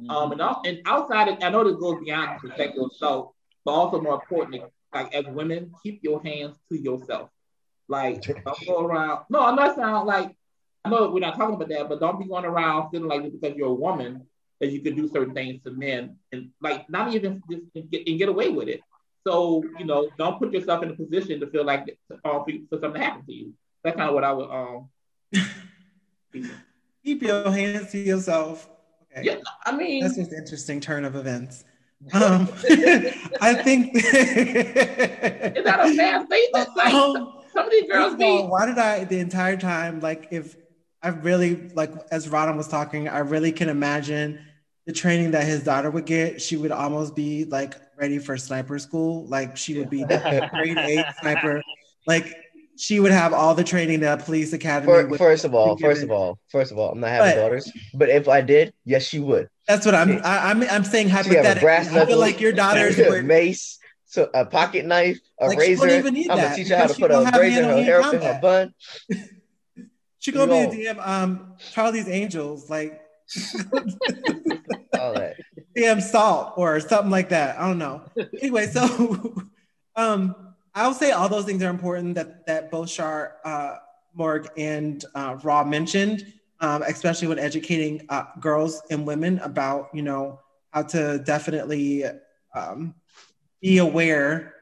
[0.00, 0.10] Mm-hmm.
[0.10, 3.32] Um, and, al- and outside, of, I know this goes beyond protect yourself,
[3.64, 4.62] but also more importantly,
[4.94, 7.30] like as women, keep your hands to yourself.
[7.88, 9.24] Like don't go around.
[9.30, 10.36] No, I'm not saying like
[10.84, 13.56] I know we're not talking about that, but don't be going around feeling like because
[13.56, 14.26] you're a woman
[14.60, 18.06] that you can do certain things to men and like not even just and get,
[18.06, 18.80] and get away with it.
[19.26, 22.78] So you know, don't put yourself in a position to feel like uh, for, for
[22.78, 23.54] something to happen to you.
[23.82, 24.88] That's kind of what I would um.
[27.04, 28.68] Keep your hands to yourself.
[29.12, 29.26] Okay.
[29.26, 31.64] Yeah, I mean, That's just an interesting turn of events.
[32.14, 32.48] Um,
[33.40, 33.92] I think.
[33.92, 36.68] is that a bad statement?
[36.76, 39.56] Like, Um, some of these girls First of all, be why did I the entire
[39.56, 40.56] time like if
[41.02, 44.40] I really like as Rodham was talking, I really can imagine
[44.86, 46.40] the training that his daughter would get.
[46.40, 49.26] She would almost be like ready for sniper school.
[49.26, 51.62] Like she would be the grade eight sniper.
[52.06, 52.34] Like
[52.76, 55.18] she would have all the training that a police academy Fir- would.
[55.18, 58.08] First of all, first of all, first of all, I'm not having But- daughters, but
[58.08, 59.48] if I did, yes, she would.
[59.68, 60.18] That's what I'm.
[60.24, 60.62] I, I'm.
[60.62, 61.68] I'm saying She hypothetically.
[61.68, 63.24] I feel like your daughters a would.
[63.26, 63.78] mace,
[64.08, 65.88] so a pocket knife, a Like, razor.
[65.88, 68.74] I'm gonna teach her how to put a razor in her hair in her bun.
[70.18, 73.00] She gonna You be the damn um Charlie's Angels, like
[74.98, 75.36] All that.
[75.76, 77.58] damn salt or something like that.
[77.60, 78.02] I don't know.
[78.40, 79.44] Anyway, so
[79.96, 80.34] um,
[80.74, 83.76] I'll say all those things are important that that both Shar, uh,
[84.14, 90.02] Morg, and uh, Raw mentioned, um, especially when educating uh, girls and women about you
[90.02, 90.40] know
[90.70, 92.04] how to definitely
[92.54, 92.94] um,
[93.60, 94.54] be aware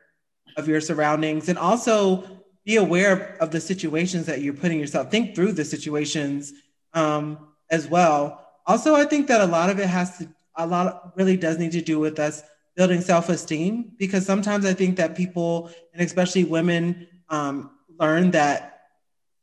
[0.56, 2.24] of your surroundings and also
[2.64, 5.10] be aware of the situations that you're putting yourself.
[5.10, 6.52] Think through the situations
[6.94, 8.44] um, as well.
[8.66, 11.72] Also, I think that a lot of it has to, a lot really does need
[11.72, 12.42] to do with us
[12.74, 18.80] building self-esteem because sometimes I think that people, and especially women, um, learn that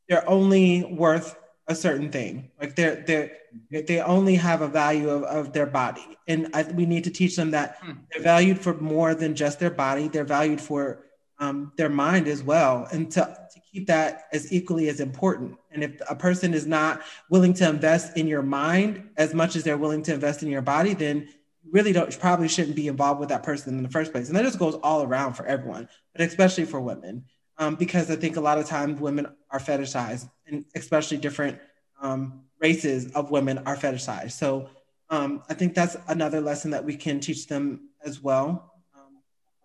[0.09, 1.35] they're only worth
[1.67, 2.51] a certain thing.
[2.59, 3.31] Like they're they're
[3.71, 7.35] they only have a value of, of their body, and I, we need to teach
[7.35, 7.91] them that Hmm.
[8.11, 10.07] they're valued for more than just their body.
[10.07, 11.05] They're valued for
[11.39, 13.21] um, their mind as well, and to,
[13.53, 15.57] to keep that as equally as important.
[15.71, 19.63] And if a person is not willing to invest in your mind as much as
[19.63, 21.27] they're willing to invest in your body, then
[21.63, 24.27] you really don't probably shouldn't be involved with that person in the first place.
[24.27, 27.25] And that just goes all around for everyone, but especially for women,
[27.57, 31.59] um, because I think a lot of times women are fetishized, and especially different
[32.03, 34.33] um, races of women are fetishized.
[34.33, 34.69] So
[35.09, 39.17] um, I think that's another lesson that we can teach them as well um,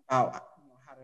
[0.08, 1.00] about you know, how to.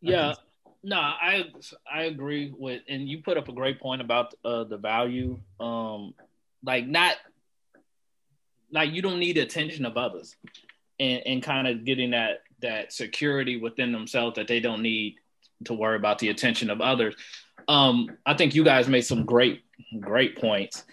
[0.00, 0.34] Yeah,
[0.82, 1.44] no, I
[1.90, 5.38] I agree with, and you put up a great point about uh, the value.
[5.60, 6.14] Um,
[6.62, 7.16] like not
[8.70, 10.36] like you don't need attention of others,
[10.98, 15.16] and and kind of getting that that security within themselves that they don't need
[15.64, 17.14] to worry about the attention of others.
[17.68, 19.62] Um, I think you guys made some great
[20.00, 20.84] great points.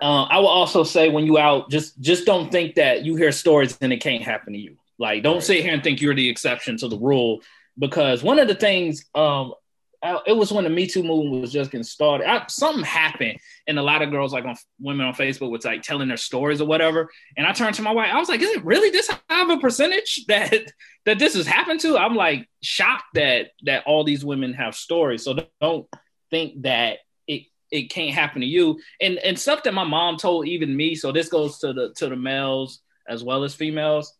[0.00, 3.32] Uh, I will also say when you out, just just don't think that you hear
[3.32, 4.76] stories and it can't happen to you.
[4.98, 7.40] Like, don't sit here and think you're the exception to the rule
[7.78, 9.54] because one of the things um
[10.02, 12.26] It was when the Me Too movement was just getting started.
[12.26, 15.82] I, something happened, and a lot of girls, like on women on Facebook, was like
[15.82, 17.10] telling their stories or whatever.
[17.36, 18.10] And I turned to my wife.
[18.10, 20.72] I was like, "Is it really this high of a percentage that
[21.04, 25.22] that this has happened to?" I'm like shocked that that all these women have stories.
[25.22, 25.86] So don't
[26.30, 28.80] think that it it can't happen to you.
[29.02, 30.94] And and stuff that my mom told even me.
[30.94, 34.14] So this goes to the to the males as well as females.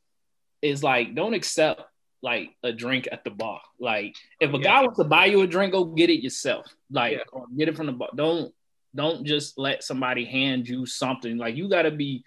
[0.60, 1.80] Is like don't accept
[2.22, 3.60] like a drink at the bar.
[3.78, 4.62] Like if a Yeah.
[4.62, 6.66] guy wants to buy you a drink, go get it yourself.
[6.90, 7.24] Like Yeah.
[7.32, 8.10] or get it from the bar.
[8.14, 8.54] Don't
[8.94, 11.38] don't just let somebody hand you something.
[11.38, 12.24] Like you got to be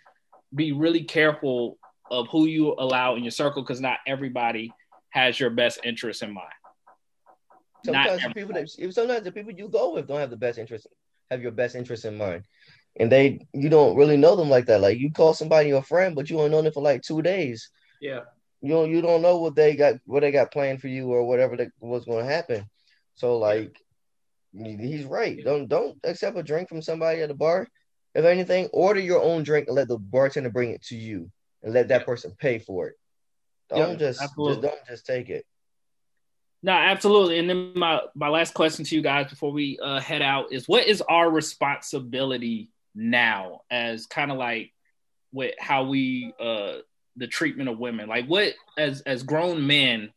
[0.56, 1.78] be really careful
[2.10, 4.72] of who you allow in your circle because not everybody
[5.10, 6.48] has your best interest in mind.
[7.86, 10.58] Sometimes the people that if sometimes the people you go with don't have the best
[10.58, 10.88] interest,
[11.30, 12.46] have your best interest in mind,
[12.96, 14.80] and they you don't really know them like that.
[14.80, 17.70] Like you call somebody your friend, but you only know them for like two days.
[18.00, 18.22] Yeah.
[18.64, 21.26] You don't you don't know what they got what they got planned for you or
[21.26, 22.66] whatever that was going to happen.
[23.14, 23.78] So like
[24.54, 25.38] he's right.
[25.44, 27.68] Don't don't accept a drink from somebody at the bar.
[28.16, 31.30] If anything, order your own drink and let the bartender bring it to you
[31.62, 32.96] and let that person pay for it.
[33.68, 34.70] Don't just, just absolutely.
[34.70, 35.46] don't just take it.
[36.62, 37.40] No, absolutely.
[37.40, 40.70] And then my my last question to you guys before we uh, head out is:
[40.70, 44.72] What is our responsibility now as kind of like
[45.34, 46.76] with how we uh
[47.16, 48.08] the treatment of women?
[48.08, 50.12] Like what as as grown men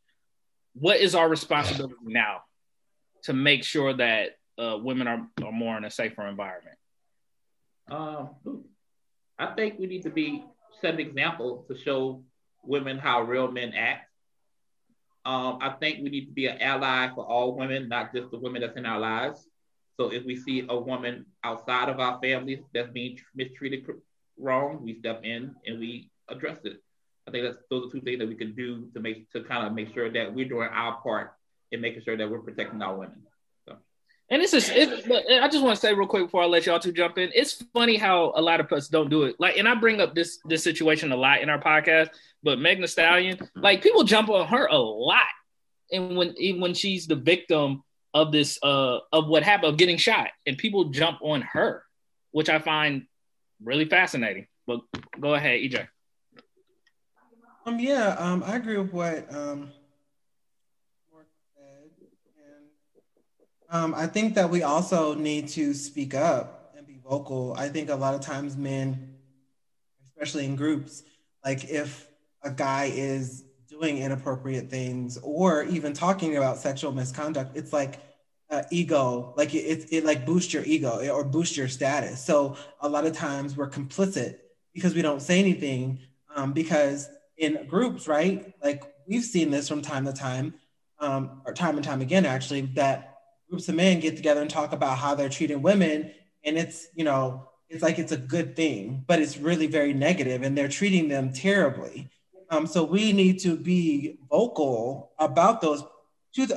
[0.78, 2.42] what is our responsibility now
[3.24, 6.76] to make sure that uh, women are, are more in a safer environment?
[7.90, 8.30] Um,
[9.38, 10.42] i think we need to be
[10.80, 12.22] set an example to show
[12.64, 14.09] women how real men act.
[15.24, 18.38] Um, i think we need to be an ally for all women not just the
[18.38, 19.49] women that's in our lives.
[19.99, 23.86] So if we see a woman outside of our families that's being mistreated
[24.38, 26.82] wrong, we step in and we address it.
[27.27, 29.66] I think that's those are two things that we can do to make to kind
[29.66, 31.33] of make sure that we're doing our part
[31.72, 33.22] in making sure that we're protecting our women.
[33.66, 33.77] So.
[34.31, 36.93] And this is, I just want to say real quick before I let y'all two
[36.93, 37.31] jump in.
[37.35, 39.37] It's funny how a lot of us don't do it.
[39.41, 42.11] Like, and I bring up this this situation a lot in our podcast.
[42.43, 45.27] But Meg Thee Stallion, like people jump on her a lot,
[45.91, 47.83] and when even when she's the victim
[48.14, 51.83] of this uh of what happened of getting shot and people jump on her
[52.31, 53.07] which i find
[53.62, 54.81] really fascinating but
[55.20, 55.87] go ahead ej
[57.67, 59.71] um yeah um i agree with what um
[61.55, 61.91] said
[62.37, 62.67] and
[63.71, 67.55] um i think that we also need to speak up and be vocal.
[67.59, 69.17] I think a lot of times men
[70.07, 71.03] especially in groups
[71.45, 72.09] like if
[72.43, 78.01] a guy is doing inappropriate things or even talking about sexual misconduct it's like
[78.49, 82.25] uh, ego like it, it, it like boosts your ego or boosts your status.
[82.25, 84.37] So a lot of times we're complicit
[84.73, 85.99] because we don't say anything
[86.35, 90.55] um, because in groups right like we've seen this from time to time
[90.99, 93.18] um, or time and time again actually that
[93.49, 96.11] groups of men get together and talk about how they're treating women
[96.45, 100.43] and it's you know it's like it's a good thing but it's really very negative
[100.43, 102.09] and they're treating them terribly
[102.51, 105.84] um, so we need to be vocal about those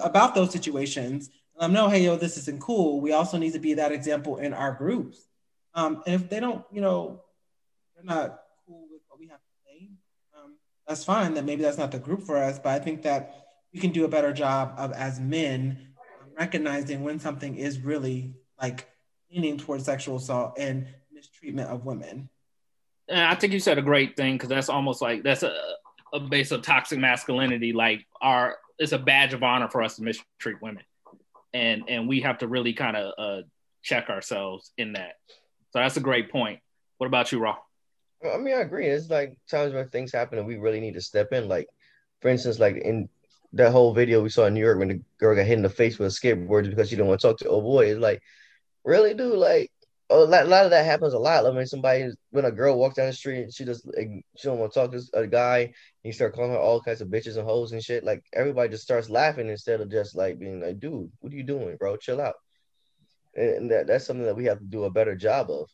[0.02, 3.02] about those situations them know, hey, yo, this isn't cool.
[3.02, 5.28] We also need to be that example in our groups.
[5.74, 7.22] Um, and if they don't, you know,
[7.96, 9.90] they're not cool with what we have to say,
[10.38, 10.56] um,
[10.90, 11.36] that's fine.
[11.36, 12.60] That maybe that's not the group for us.
[12.60, 15.94] But I think that we can do a better job of, as men,
[16.38, 18.90] recognizing when something is really like
[19.32, 22.28] leaning towards sexual assault and mistreatment of women.
[23.08, 25.56] And I think you said a great thing because that's almost like that's a,
[26.14, 27.72] a base of toxic masculinity.
[27.72, 30.84] Like our, it's a badge of honor for us to mistreat women
[31.54, 33.42] and and we have to really kind of uh,
[33.82, 35.14] check ourselves in that.
[35.72, 36.60] So that's a great point.
[36.98, 37.58] What about you, Raw?
[38.24, 38.88] I mean, I agree.
[38.88, 41.48] It's like times when things happen and we really need to step in.
[41.48, 41.68] Like,
[42.22, 43.10] for instance, like in
[43.54, 45.70] that whole video we saw in New York when the girl got hit in the
[45.70, 47.92] face with a skateboard because she didn't want to talk to oh boy.
[47.92, 48.22] It's like,
[48.84, 49.38] really, dude?
[49.38, 49.72] Like,
[50.10, 51.46] a lot, a lot of that happens a lot.
[51.46, 54.58] I mean, somebody when a girl walks down the street and she just she don't
[54.58, 57.38] want to talk to a guy, and you start calling her all kinds of bitches
[57.38, 58.04] and hoes and shit.
[58.04, 61.44] Like everybody just starts laughing instead of just like being like, dude, what are you
[61.44, 61.96] doing, bro?
[61.98, 62.36] Chill out.
[63.36, 65.70] And that, that's something that we have to do a better job of.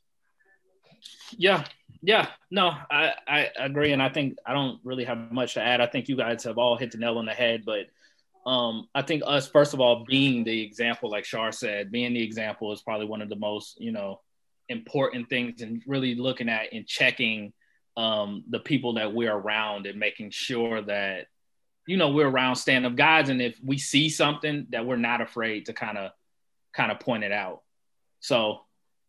[1.37, 1.65] Yeah,
[2.01, 5.81] yeah, no, I I agree, and I think I don't really have much to add.
[5.81, 7.87] I think you guys have all hit the nail on the head, but
[8.49, 12.23] um, I think us first of all being the example, like Shar said, being the
[12.23, 14.21] example is probably one of the most you know
[14.69, 17.53] important things and really looking at and checking
[17.97, 21.27] um, the people that we're around and making sure that
[21.87, 25.21] you know we're around stand up guys and if we see something that we're not
[25.21, 26.11] afraid to kind of
[26.73, 27.61] kind of point it out
[28.19, 28.64] so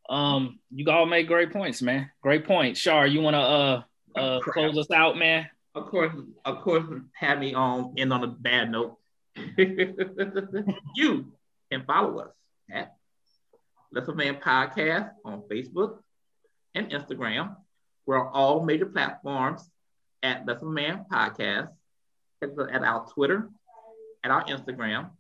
[0.08, 2.10] um you all made great points man.
[2.22, 2.80] Great points.
[2.80, 3.82] Shar you want to uh
[4.16, 5.46] uh close us out man?
[5.74, 6.12] Of course
[6.44, 6.84] of course
[7.14, 8.96] have me on end on a bad note.
[10.96, 11.32] You
[11.70, 12.34] can follow us
[12.70, 12.94] at
[13.92, 15.98] Less of Man Podcast on Facebook
[16.74, 17.56] and Instagram.
[18.06, 19.68] We're on all major platforms
[20.22, 21.68] at Less of a Man Podcast,
[22.42, 23.50] at our Twitter,
[24.24, 25.10] at our Instagram,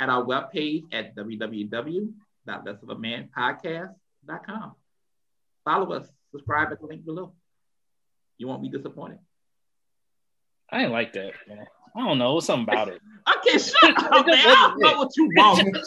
[0.00, 3.94] at our webpage at www.lessofamanpodcast.com.
[5.64, 7.32] Follow us, subscribe at the link below.
[8.38, 9.18] You won't be disappointed.
[10.70, 11.66] I ain't like that, man.
[11.96, 12.38] I don't know.
[12.40, 13.00] Something about it.
[13.38, 14.36] okay, shut up, man.
[14.36, 15.78] I don't know what you want.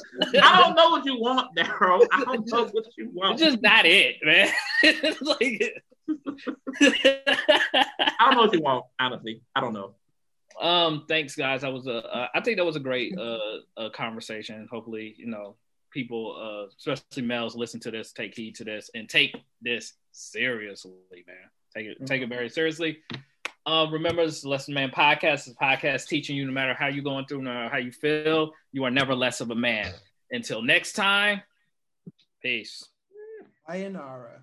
[0.42, 2.08] I don't know what you want, Daryl.
[2.12, 3.34] I don't know what you want.
[3.34, 4.50] It's just not it, man.
[5.22, 5.84] like,
[6.82, 9.42] I don't know what you want, honestly.
[9.56, 9.94] I don't know.
[10.60, 11.62] Um, thanks, guys.
[11.62, 12.04] That was a.
[12.04, 13.38] Uh, I think that was a great uh,
[13.78, 14.68] uh conversation.
[14.72, 15.56] Hopefully, you know,
[15.92, 20.92] people, uh, especially males, listen to this, take heed to this, and take this seriously,
[21.28, 21.36] man.
[21.76, 22.06] Take it, mm-hmm.
[22.06, 23.00] take it very seriously.
[23.66, 25.46] Um, remember, this is Less of a Man podcast.
[25.46, 28.52] this podcast teaching you no matter how you're going through, no matter how you feel,
[28.72, 29.94] you are never less of a man.
[30.32, 31.42] Until next time,
[32.42, 32.84] peace.
[33.68, 34.42] Sayonara.